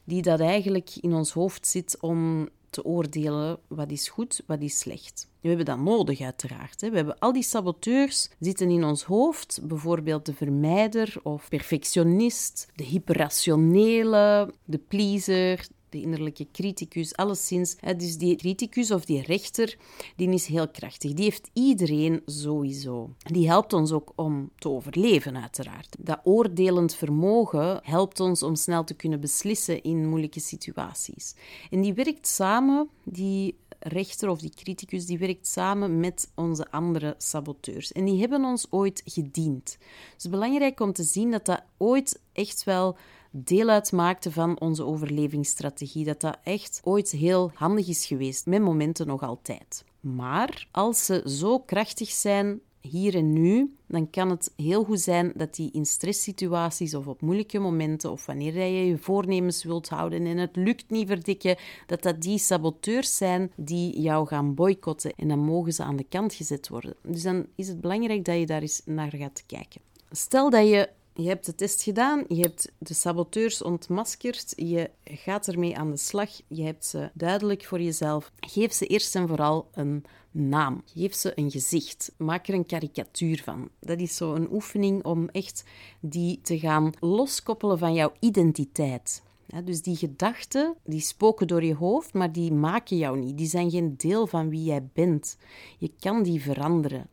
die 0.04 0.22
dat 0.22 0.40
eigenlijk 0.40 0.90
in 1.00 1.14
ons 1.14 1.32
hoofd 1.32 1.66
zit 1.66 1.96
om 2.00 2.48
te 2.76 2.84
oordelen 2.84 3.58
wat 3.68 3.90
is 3.90 4.08
goed, 4.08 4.42
wat 4.46 4.60
is 4.60 4.78
slecht. 4.78 5.28
We 5.40 5.48
hebben 5.48 5.66
dat 5.66 5.78
nodig, 5.78 6.20
uiteraard. 6.20 6.80
We 6.80 6.96
hebben 6.96 7.18
al 7.18 7.32
die 7.32 7.42
saboteurs 7.42 8.30
zitten 8.40 8.70
in 8.70 8.84
ons 8.84 9.02
hoofd, 9.02 9.60
bijvoorbeeld 9.62 10.26
de 10.26 10.34
vermijder 10.34 11.14
of 11.22 11.48
perfectionist, 11.48 12.68
de 12.74 12.84
hyperrationele, 12.84 14.52
de 14.64 14.78
pleaser, 14.78 15.66
de 15.88 16.00
innerlijke 16.00 16.46
criticus, 16.52 17.16
alleszins. 17.16 17.76
Dus 17.96 18.16
die 18.18 18.36
criticus 18.36 18.90
of 18.90 19.04
die 19.04 19.22
rechter, 19.22 19.76
die 20.16 20.28
is 20.28 20.46
heel 20.46 20.68
krachtig. 20.68 21.12
Die 21.12 21.24
heeft 21.24 21.50
iedereen 21.52 22.22
sowieso. 22.26 23.10
Die 23.18 23.48
helpt 23.48 23.72
ons 23.72 23.92
ook 23.92 24.12
om 24.14 24.50
te 24.58 24.68
overleven, 24.68 25.36
uiteraard. 25.36 25.96
Dat 25.98 26.20
oordelend 26.24 26.94
vermogen 26.94 27.80
helpt 27.82 28.20
ons 28.20 28.42
om 28.42 28.54
snel 28.54 28.84
te 28.84 28.94
kunnen 28.94 29.20
beslissen 29.20 29.82
in 29.82 30.08
moeilijke 30.08 30.40
situaties. 30.40 31.34
En 31.70 31.80
die 31.80 31.94
werkt 31.94 32.26
samen, 32.28 32.88
die 33.04 33.56
rechter 33.78 34.28
of 34.28 34.38
die 34.38 34.54
criticus, 34.54 35.06
die 35.06 35.18
werkt 35.18 35.46
samen 35.46 36.00
met 36.00 36.30
onze 36.34 36.70
andere 36.70 37.14
saboteurs. 37.18 37.92
En 37.92 38.04
die 38.04 38.20
hebben 38.20 38.44
ons 38.44 38.66
ooit 38.70 39.02
gediend. 39.04 39.76
Het 40.12 40.24
is 40.24 40.30
belangrijk 40.30 40.80
om 40.80 40.92
te 40.92 41.02
zien 41.02 41.30
dat 41.30 41.44
dat 41.44 41.62
ooit 41.76 42.20
echt 42.32 42.64
wel 42.64 42.96
deel 43.44 43.68
uitmaakte 43.68 44.32
van 44.32 44.60
onze 44.60 44.84
overlevingsstrategie. 44.84 46.04
Dat 46.04 46.20
dat 46.20 46.38
echt 46.42 46.80
ooit 46.84 47.10
heel 47.10 47.50
handig 47.54 47.88
is 47.88 48.06
geweest, 48.06 48.46
met 48.46 48.62
momenten 48.62 49.06
nog 49.06 49.22
altijd. 49.22 49.84
Maar 50.00 50.68
als 50.70 51.04
ze 51.04 51.22
zo 51.26 51.58
krachtig 51.58 52.10
zijn 52.10 52.60
hier 52.80 53.14
en 53.14 53.32
nu, 53.32 53.76
dan 53.86 54.10
kan 54.10 54.30
het 54.30 54.52
heel 54.56 54.84
goed 54.84 55.00
zijn 55.00 55.32
dat 55.34 55.54
die 55.54 55.70
in 55.72 55.86
stresssituaties 55.86 56.94
of 56.94 57.06
op 57.06 57.20
moeilijke 57.20 57.58
momenten 57.58 58.10
of 58.10 58.26
wanneer 58.26 58.58
je 58.58 58.86
je 58.86 58.98
voornemens 58.98 59.64
wilt 59.64 59.88
houden 59.88 60.26
en 60.26 60.36
het 60.36 60.56
lukt 60.56 60.90
niet 60.90 61.06
verdikken, 61.06 61.56
dat 61.86 62.02
dat 62.02 62.22
die 62.22 62.38
saboteurs 62.38 63.16
zijn 63.16 63.52
die 63.56 64.00
jou 64.00 64.26
gaan 64.26 64.54
boycotten 64.54 65.12
en 65.16 65.28
dan 65.28 65.38
mogen 65.38 65.72
ze 65.72 65.82
aan 65.82 65.96
de 65.96 66.06
kant 66.08 66.34
gezet 66.34 66.68
worden. 66.68 66.94
Dus 67.02 67.22
dan 67.22 67.46
is 67.54 67.68
het 67.68 67.80
belangrijk 67.80 68.24
dat 68.24 68.38
je 68.38 68.46
daar 68.46 68.62
eens 68.62 68.82
naar 68.84 69.12
gaat 69.16 69.42
kijken. 69.46 69.80
Stel 70.10 70.50
dat 70.50 70.68
je 70.68 70.88
je 71.16 71.28
hebt 71.28 71.46
de 71.46 71.54
test 71.54 71.82
gedaan, 71.82 72.24
je 72.28 72.40
hebt 72.40 72.72
de 72.78 72.94
saboteurs 72.94 73.62
ontmaskerd, 73.62 74.52
je 74.56 74.90
gaat 75.04 75.48
ermee 75.48 75.76
aan 75.76 75.90
de 75.90 75.96
slag, 75.96 76.30
je 76.46 76.62
hebt 76.62 76.84
ze 76.84 77.10
duidelijk 77.14 77.64
voor 77.64 77.80
jezelf. 77.80 78.32
Geef 78.40 78.72
ze 78.72 78.86
eerst 78.86 79.14
en 79.14 79.28
vooral 79.28 79.68
een 79.72 80.04
naam. 80.30 80.82
Geef 80.84 81.14
ze 81.14 81.32
een 81.34 81.50
gezicht. 81.50 82.12
Maak 82.16 82.48
er 82.48 82.54
een 82.54 82.66
karikatuur 82.66 83.42
van. 83.42 83.68
Dat 83.80 84.00
is 84.00 84.16
zo 84.16 84.34
een 84.34 84.52
oefening 84.52 85.04
om 85.04 85.28
echt 85.28 85.64
die 86.00 86.40
te 86.42 86.58
gaan 86.58 86.92
loskoppelen 87.00 87.78
van 87.78 87.94
jouw 87.94 88.12
identiteit. 88.20 89.22
dus 89.64 89.82
die 89.82 89.96
gedachten, 89.96 90.74
die 90.84 91.00
spoken 91.00 91.46
door 91.46 91.64
je 91.64 91.74
hoofd, 91.74 92.14
maar 92.14 92.32
die 92.32 92.52
maken 92.52 92.96
jou 92.96 93.18
niet. 93.18 93.38
Die 93.38 93.48
zijn 93.48 93.70
geen 93.70 93.94
deel 93.96 94.26
van 94.26 94.48
wie 94.48 94.64
jij 94.64 94.88
bent. 94.92 95.36
Je 95.78 95.90
kan 96.00 96.22
die 96.22 96.42
veranderen. 96.42 97.08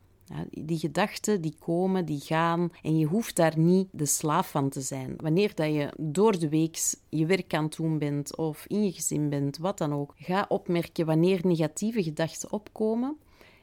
Die 0.50 0.78
gedachten 0.78 1.40
die 1.40 1.54
komen, 1.58 2.04
die 2.04 2.20
gaan 2.20 2.70
en 2.82 2.98
je 2.98 3.06
hoeft 3.06 3.36
daar 3.36 3.58
niet 3.58 3.88
de 3.92 4.06
slaaf 4.06 4.50
van 4.50 4.68
te 4.68 4.80
zijn. 4.80 5.14
Wanneer 5.16 5.54
dat 5.54 5.66
je 5.66 5.92
door 5.98 6.38
de 6.38 6.48
week 6.48 6.78
je 7.08 7.26
werk 7.26 7.54
aan 7.54 7.64
het 7.64 7.76
doen 7.76 7.98
bent 7.98 8.36
of 8.36 8.64
in 8.66 8.84
je 8.84 8.92
gezin 8.92 9.28
bent, 9.28 9.58
wat 9.58 9.78
dan 9.78 9.92
ook, 9.92 10.14
ga 10.16 10.44
opmerken 10.48 11.06
wanneer 11.06 11.40
negatieve 11.42 12.02
gedachten 12.02 12.52
opkomen 12.52 13.16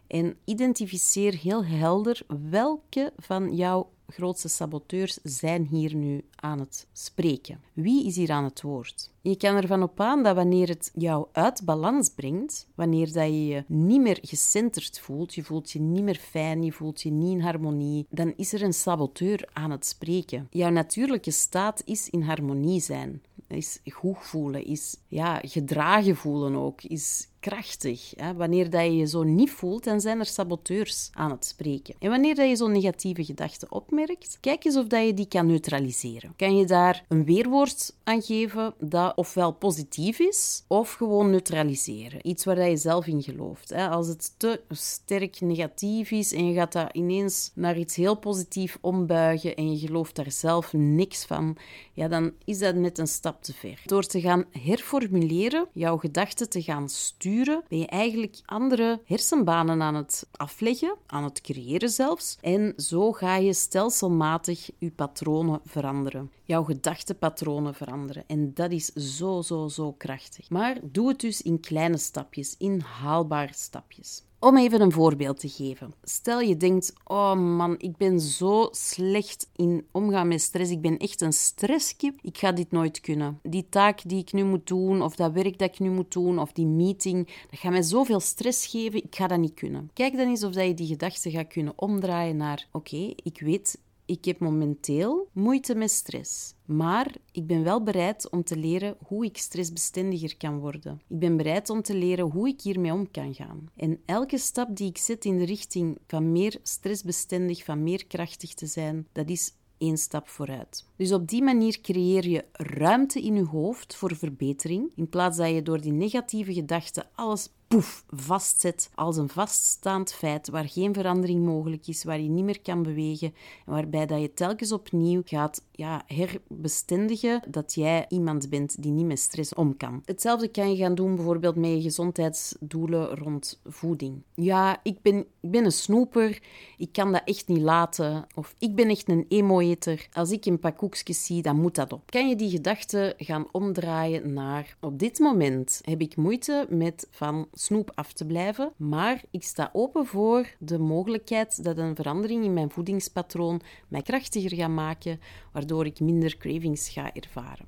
en 0.07 0.35
identificeer 0.45 1.33
heel 1.37 1.65
helder 1.65 2.21
welke 2.49 3.13
van 3.17 3.55
jouw 3.55 3.89
grootste 4.11 4.47
saboteurs 4.47 5.19
zijn 5.23 5.65
hier 5.65 5.95
nu 5.95 6.23
aan 6.35 6.59
het 6.59 6.87
spreken. 6.93 7.59
Wie 7.73 8.05
is 8.05 8.15
hier 8.15 8.31
aan 8.31 8.43
het 8.43 8.61
woord? 8.61 9.09
Je 9.21 9.37
kan 9.37 9.55
ervan 9.55 9.83
op 9.83 9.99
aan 9.99 10.23
dat 10.23 10.35
wanneer 10.35 10.67
het 10.67 10.91
jou 10.93 11.27
uit 11.31 11.65
balans 11.65 12.09
brengt, 12.09 12.67
wanneer 12.75 13.05
dat 13.05 13.25
je 13.25 13.45
je 13.45 13.63
niet 13.67 14.01
meer 14.01 14.19
gecenterd 14.21 14.99
voelt, 14.99 15.33
je 15.33 15.43
voelt 15.43 15.71
je 15.71 15.79
niet 15.79 16.03
meer 16.03 16.15
fijn, 16.15 16.63
je 16.63 16.71
voelt 16.71 17.01
je 17.01 17.11
niet 17.11 17.31
in 17.31 17.41
harmonie, 17.41 18.05
dan 18.09 18.33
is 18.35 18.53
er 18.53 18.61
een 18.61 18.73
saboteur 18.73 19.49
aan 19.53 19.71
het 19.71 19.85
spreken. 19.85 20.47
Jouw 20.49 20.69
natuurlijke 20.69 21.31
staat 21.31 21.81
is 21.85 22.09
in 22.09 22.21
harmonie 22.21 22.81
zijn, 22.81 23.21
is 23.47 23.79
goed 23.85 24.17
voelen, 24.19 24.65
is 24.65 24.97
ja, 25.07 25.41
gedragen 25.43 26.15
voelen 26.15 26.55
ook, 26.55 26.83
is 26.83 27.27
krachtig. 27.41 28.13
Hè? 28.15 28.33
Wanneer 28.33 28.69
dat 28.69 28.81
je 28.81 28.95
je 28.95 29.07
zo 29.07 29.23
niet 29.23 29.51
voelt, 29.51 29.83
dan 29.83 30.01
zijn 30.01 30.19
er 30.19 30.25
saboteurs 30.25 31.09
aan 31.13 31.31
het 31.31 31.45
spreken. 31.45 31.95
En 31.99 32.09
wanneer 32.09 32.35
dat 32.35 32.49
je 32.49 32.55
zo'n 32.55 32.71
negatieve 32.71 33.25
gedachte 33.25 33.67
opmerkt, 33.69 34.37
kijk 34.39 34.65
eens 34.65 34.77
of 34.77 34.87
dat 34.87 35.05
je 35.05 35.13
die 35.13 35.27
kan 35.27 35.45
neutraliseren. 35.45 36.33
Kan 36.37 36.57
je 36.57 36.65
daar 36.65 37.05
een 37.07 37.25
weerwoord 37.25 37.95
aan 38.03 38.21
geven 38.21 38.73
dat 38.79 39.15
ofwel 39.15 39.51
positief 39.51 40.19
is, 40.19 40.63
of 40.67 40.93
gewoon 40.93 41.29
neutraliseren. 41.29 42.27
Iets 42.27 42.45
waar 42.45 42.55
dat 42.55 42.69
je 42.69 42.77
zelf 42.77 43.07
in 43.07 43.23
gelooft. 43.23 43.69
Hè? 43.69 43.89
Als 43.89 44.07
het 44.07 44.33
te 44.37 44.61
sterk 44.69 45.41
negatief 45.41 46.11
is 46.11 46.33
en 46.33 46.47
je 46.47 46.53
gaat 46.53 46.71
dat 46.71 46.89
ineens 46.93 47.51
naar 47.53 47.77
iets 47.77 47.95
heel 47.95 48.15
positief 48.15 48.77
ombuigen 48.81 49.55
en 49.55 49.71
je 49.71 49.77
gelooft 49.77 50.15
daar 50.15 50.31
zelf 50.31 50.73
niks 50.73 51.25
van, 51.25 51.57
ja, 51.93 52.07
dan 52.07 52.31
is 52.45 52.59
dat 52.59 52.75
net 52.75 52.97
een 52.97 53.07
stap 53.07 53.43
te 53.43 53.53
ver. 53.53 53.81
Door 53.85 54.03
te 54.03 54.21
gaan 54.21 54.45
herformuleren, 54.51 55.67
jouw 55.73 55.97
gedachten 55.97 56.49
te 56.49 56.61
gaan 56.61 56.89
sturen, 56.89 57.29
ben 57.67 57.79
je 57.79 57.87
eigenlijk 57.87 58.39
andere 58.45 59.01
hersenbanen 59.05 59.81
aan 59.81 59.95
het 59.95 60.27
afleggen, 60.31 60.95
aan 61.05 61.23
het 61.23 61.41
creëren 61.41 61.89
zelfs. 61.89 62.37
En 62.41 62.73
zo 62.77 63.11
ga 63.11 63.35
je 63.35 63.53
stelselmatig 63.53 64.69
je 64.77 64.91
patronen 64.91 65.61
veranderen. 65.65 66.31
Jouw 66.43 66.63
gedachtepatronen 66.63 67.73
veranderen. 67.73 68.23
En 68.27 68.53
dat 68.53 68.71
is 68.71 68.85
zo, 68.85 69.41
zo, 69.41 69.67
zo 69.67 69.91
krachtig. 69.91 70.49
Maar 70.49 70.77
doe 70.83 71.07
het 71.07 71.19
dus 71.19 71.41
in 71.41 71.59
kleine 71.59 71.97
stapjes, 71.97 72.55
in 72.57 72.79
haalbare 72.79 73.53
stapjes. 73.53 74.23
Om 74.43 74.57
even 74.57 74.81
een 74.81 74.91
voorbeeld 74.91 75.39
te 75.39 75.49
geven. 75.49 75.93
Stel 76.03 76.39
je 76.39 76.57
denkt: 76.57 76.93
Oh 77.03 77.33
man, 77.33 77.75
ik 77.77 77.97
ben 77.97 78.19
zo 78.19 78.67
slecht 78.71 79.49
in 79.55 79.85
omgaan 79.91 80.27
met 80.27 80.41
stress. 80.41 80.71
Ik 80.71 80.81
ben 80.81 80.97
echt 80.97 81.21
een 81.21 81.33
stresskip. 81.33 82.19
Ik 82.21 82.37
ga 82.37 82.51
dit 82.51 82.71
nooit 82.71 83.01
kunnen. 83.01 83.39
Die 83.43 83.65
taak 83.69 84.01
die 84.05 84.19
ik 84.19 84.33
nu 84.33 84.43
moet 84.43 84.67
doen, 84.67 85.01
of 85.01 85.15
dat 85.15 85.31
werk 85.31 85.57
dat 85.57 85.69
ik 85.69 85.79
nu 85.79 85.89
moet 85.89 86.11
doen, 86.11 86.39
of 86.39 86.51
die 86.51 86.65
meeting, 86.65 87.25
dat 87.49 87.59
gaat 87.59 87.71
mij 87.71 87.81
zoveel 87.81 88.19
stress 88.19 88.65
geven. 88.65 89.03
Ik 89.03 89.15
ga 89.15 89.27
dat 89.27 89.39
niet 89.39 89.53
kunnen. 89.53 89.89
Kijk 89.93 90.17
dan 90.17 90.27
eens 90.27 90.43
of 90.43 90.55
je 90.55 90.73
die 90.73 90.87
gedachte 90.87 91.31
gaat 91.31 91.47
kunnen 91.47 91.73
omdraaien 91.75 92.37
naar: 92.37 92.67
Oké, 92.71 93.13
ik 93.23 93.41
weet 93.41 93.77
ik 94.11 94.25
heb 94.25 94.39
momenteel 94.39 95.27
moeite 95.31 95.75
met 95.75 95.91
stress, 95.91 96.53
maar 96.75 97.15
ik 97.31 97.47
ben 97.47 97.63
wel 97.63 97.83
bereid 97.83 98.29
om 98.29 98.43
te 98.43 98.57
leren 98.57 98.95
hoe 99.05 99.25
ik 99.25 99.37
stressbestendiger 99.37 100.37
kan 100.37 100.59
worden. 100.59 101.01
Ik 101.07 101.19
ben 101.19 101.37
bereid 101.37 101.69
om 101.69 101.81
te 101.81 101.95
leren 101.95 102.29
hoe 102.29 102.47
ik 102.47 102.61
hiermee 102.61 102.93
om 102.93 103.11
kan 103.11 103.33
gaan. 103.33 103.69
En 103.75 103.99
elke 104.05 104.37
stap 104.37 104.75
die 104.75 104.89
ik 104.89 104.97
zet 104.97 105.25
in 105.25 105.37
de 105.37 105.45
richting 105.45 105.97
van 106.07 106.31
meer 106.31 106.59
stressbestendig, 106.63 107.63
van 107.63 107.83
meer 107.83 108.05
krachtig 108.05 108.53
te 108.53 108.65
zijn, 108.65 109.07
dat 109.11 109.29
is 109.29 109.53
één 109.77 109.97
stap 109.97 110.27
vooruit. 110.27 110.85
Dus 110.95 111.11
op 111.11 111.27
die 111.27 111.43
manier 111.43 111.81
creëer 111.81 112.27
je 112.27 112.45
ruimte 112.51 113.21
in 113.21 113.35
je 113.35 113.45
hoofd 113.45 113.95
voor 113.95 114.15
verbetering, 114.15 114.91
in 114.95 115.09
plaats 115.09 115.37
dat 115.37 115.49
je 115.49 115.61
door 115.61 115.81
die 115.81 115.91
negatieve 115.91 116.53
gedachten 116.53 117.09
alles 117.15 117.49
poef, 117.71 118.03
vastzet 118.09 118.89
als 118.95 119.17
een 119.17 119.29
vaststaand 119.29 120.13
feit 120.13 120.49
waar 120.49 120.69
geen 120.69 120.93
verandering 120.93 121.45
mogelijk 121.45 121.87
is, 121.87 122.03
waar 122.03 122.19
je 122.19 122.29
niet 122.29 122.43
meer 122.43 122.61
kan 122.61 122.83
bewegen 122.83 123.33
en 123.65 123.73
waarbij 123.73 124.05
dat 124.05 124.21
je 124.21 124.33
telkens 124.33 124.71
opnieuw 124.71 125.21
gaat 125.25 125.63
ja, 125.71 126.03
herbestendigen 126.05 127.41
dat 127.47 127.73
jij 127.73 128.05
iemand 128.09 128.49
bent 128.49 128.81
die 128.81 128.91
niet 128.91 129.05
met 129.05 129.19
stress 129.19 129.53
om 129.53 129.77
kan. 129.77 130.01
Hetzelfde 130.05 130.47
kan 130.47 130.69
je 130.69 130.75
gaan 130.75 130.95
doen 130.95 131.15
bijvoorbeeld 131.15 131.55
met 131.55 131.69
je 131.69 131.81
gezondheidsdoelen 131.81 133.17
rond 133.17 133.59
voeding. 133.65 134.21
Ja, 134.33 134.79
ik 134.83 135.01
ben, 135.01 135.17
ik 135.17 135.51
ben 135.51 135.65
een 135.65 135.71
snoeper, 135.71 136.41
ik 136.77 136.91
kan 136.91 137.11
dat 137.11 137.21
echt 137.25 137.47
niet 137.47 137.61
laten. 137.61 138.27
Of 138.35 138.55
ik 138.59 138.75
ben 138.75 138.89
echt 138.89 139.09
een 139.09 139.25
emo-eter. 139.27 140.07
Als 140.13 140.31
ik 140.31 140.45
een 140.45 140.59
pak 140.59 140.77
koekjes 140.77 141.25
zie, 141.25 141.41
dan 141.41 141.61
moet 141.61 141.75
dat 141.75 141.93
op. 141.93 142.11
Kan 142.11 142.29
je 142.29 142.35
die 142.35 142.49
gedachte 142.49 143.13
gaan 143.17 143.47
omdraaien 143.51 144.33
naar 144.33 144.77
op 144.79 144.99
dit 144.99 145.19
moment 145.19 145.81
heb 145.83 146.01
ik 146.01 146.15
moeite 146.15 146.65
met 146.69 147.07
van 147.11 147.47
snoep 147.61 147.91
af 147.95 148.13
te 148.13 148.25
blijven, 148.25 148.73
maar 148.77 149.23
ik 149.31 149.43
sta 149.43 149.69
open 149.73 150.05
voor 150.05 150.55
de 150.59 150.79
mogelijkheid 150.79 151.63
dat 151.63 151.77
een 151.77 151.95
verandering 151.95 152.43
in 152.43 152.53
mijn 152.53 152.69
voedingspatroon 152.69 153.61
mij 153.87 154.01
krachtiger 154.01 154.55
gaat 154.55 154.69
maken, 154.69 155.19
waardoor 155.51 155.85
ik 155.85 155.99
minder 155.99 156.37
cravings 156.37 156.89
ga 156.89 157.13
ervaren. 157.13 157.65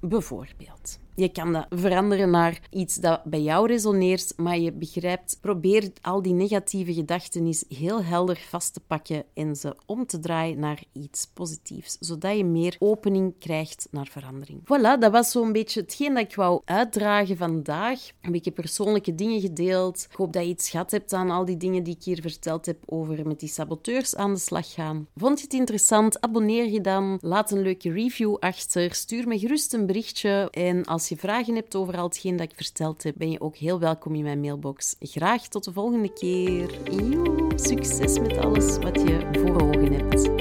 Bijvoorbeeld. 0.00 0.98
Je 1.16 1.28
kan 1.28 1.52
dat 1.52 1.66
veranderen 1.68 2.30
naar 2.30 2.60
iets 2.70 2.94
dat 2.94 3.24
bij 3.24 3.40
jou 3.40 3.66
resoneert, 3.66 4.32
maar 4.36 4.58
je 4.58 4.72
begrijpt, 4.72 5.38
probeer 5.40 5.90
al 6.00 6.22
die 6.22 6.32
negatieve 6.32 6.94
gedachten 6.94 7.46
eens 7.46 7.64
heel 7.68 8.02
helder 8.02 8.46
vast 8.48 8.72
te 8.72 8.80
pakken 8.80 9.24
en 9.34 9.56
ze 9.56 9.76
om 9.86 10.06
te 10.06 10.18
draaien 10.18 10.58
naar 10.58 10.82
iets 10.92 11.26
positiefs, 11.34 11.96
zodat 12.00 12.36
je 12.36 12.44
meer 12.44 12.76
opening 12.78 13.34
krijgt 13.38 13.88
naar 13.90 14.06
verandering. 14.10 14.60
Voilà, 14.60 14.98
dat 14.98 15.12
was 15.12 15.30
zo'n 15.30 15.52
beetje 15.52 15.80
hetgeen 15.80 16.14
dat 16.14 16.24
ik 16.24 16.34
wou 16.34 16.60
uitdragen 16.64 17.36
vandaag. 17.36 18.00
Een 18.20 18.32
beetje 18.32 18.50
persoonlijke 18.50 19.14
dingen 19.14 19.40
gedeeld. 19.40 20.06
Ik 20.10 20.16
hoop 20.16 20.32
dat 20.32 20.42
je 20.42 20.48
iets 20.48 20.70
gehad 20.70 20.90
hebt 20.90 21.12
aan 21.12 21.30
al 21.30 21.44
die 21.44 21.56
dingen 21.56 21.82
die 21.82 21.94
ik 21.94 22.04
hier 22.04 22.20
verteld 22.20 22.66
heb 22.66 22.78
over 22.86 23.26
met 23.26 23.40
die 23.40 23.48
saboteurs 23.48 24.16
aan 24.16 24.34
de 24.34 24.40
slag 24.40 24.72
gaan. 24.72 25.06
Vond 25.14 25.38
je 25.38 25.44
het 25.44 25.54
interessant? 25.54 26.20
Abonneer 26.20 26.70
je 26.70 26.80
dan. 26.80 27.18
Laat 27.20 27.50
een 27.50 27.62
leuke 27.62 27.92
review 27.92 28.36
achter. 28.38 28.94
Stuur 28.94 29.28
me 29.28 29.38
gerust 29.38 29.72
een 29.72 29.86
berichtje. 29.86 30.48
En 30.50 30.84
als 30.84 31.04
als 31.08 31.18
je 31.18 31.26
vragen 31.26 31.54
hebt 31.54 31.76
over 31.76 31.96
al 31.96 32.04
hetgeen 32.04 32.36
dat 32.36 32.50
ik 32.50 32.56
verteld 32.56 33.02
heb, 33.02 33.14
ben 33.18 33.30
je 33.30 33.40
ook 33.40 33.56
heel 33.56 33.78
welkom 33.78 34.14
in 34.14 34.22
mijn 34.22 34.40
mailbox. 34.40 34.96
Graag 35.00 35.48
tot 35.48 35.64
de 35.64 35.72
volgende 35.72 36.12
keer. 36.12 36.70
Succes 37.54 38.18
met 38.18 38.36
alles 38.36 38.78
wat 38.78 39.00
je 39.00 39.28
voor 39.32 39.62
ogen 39.62 39.92
hebt. 39.92 40.35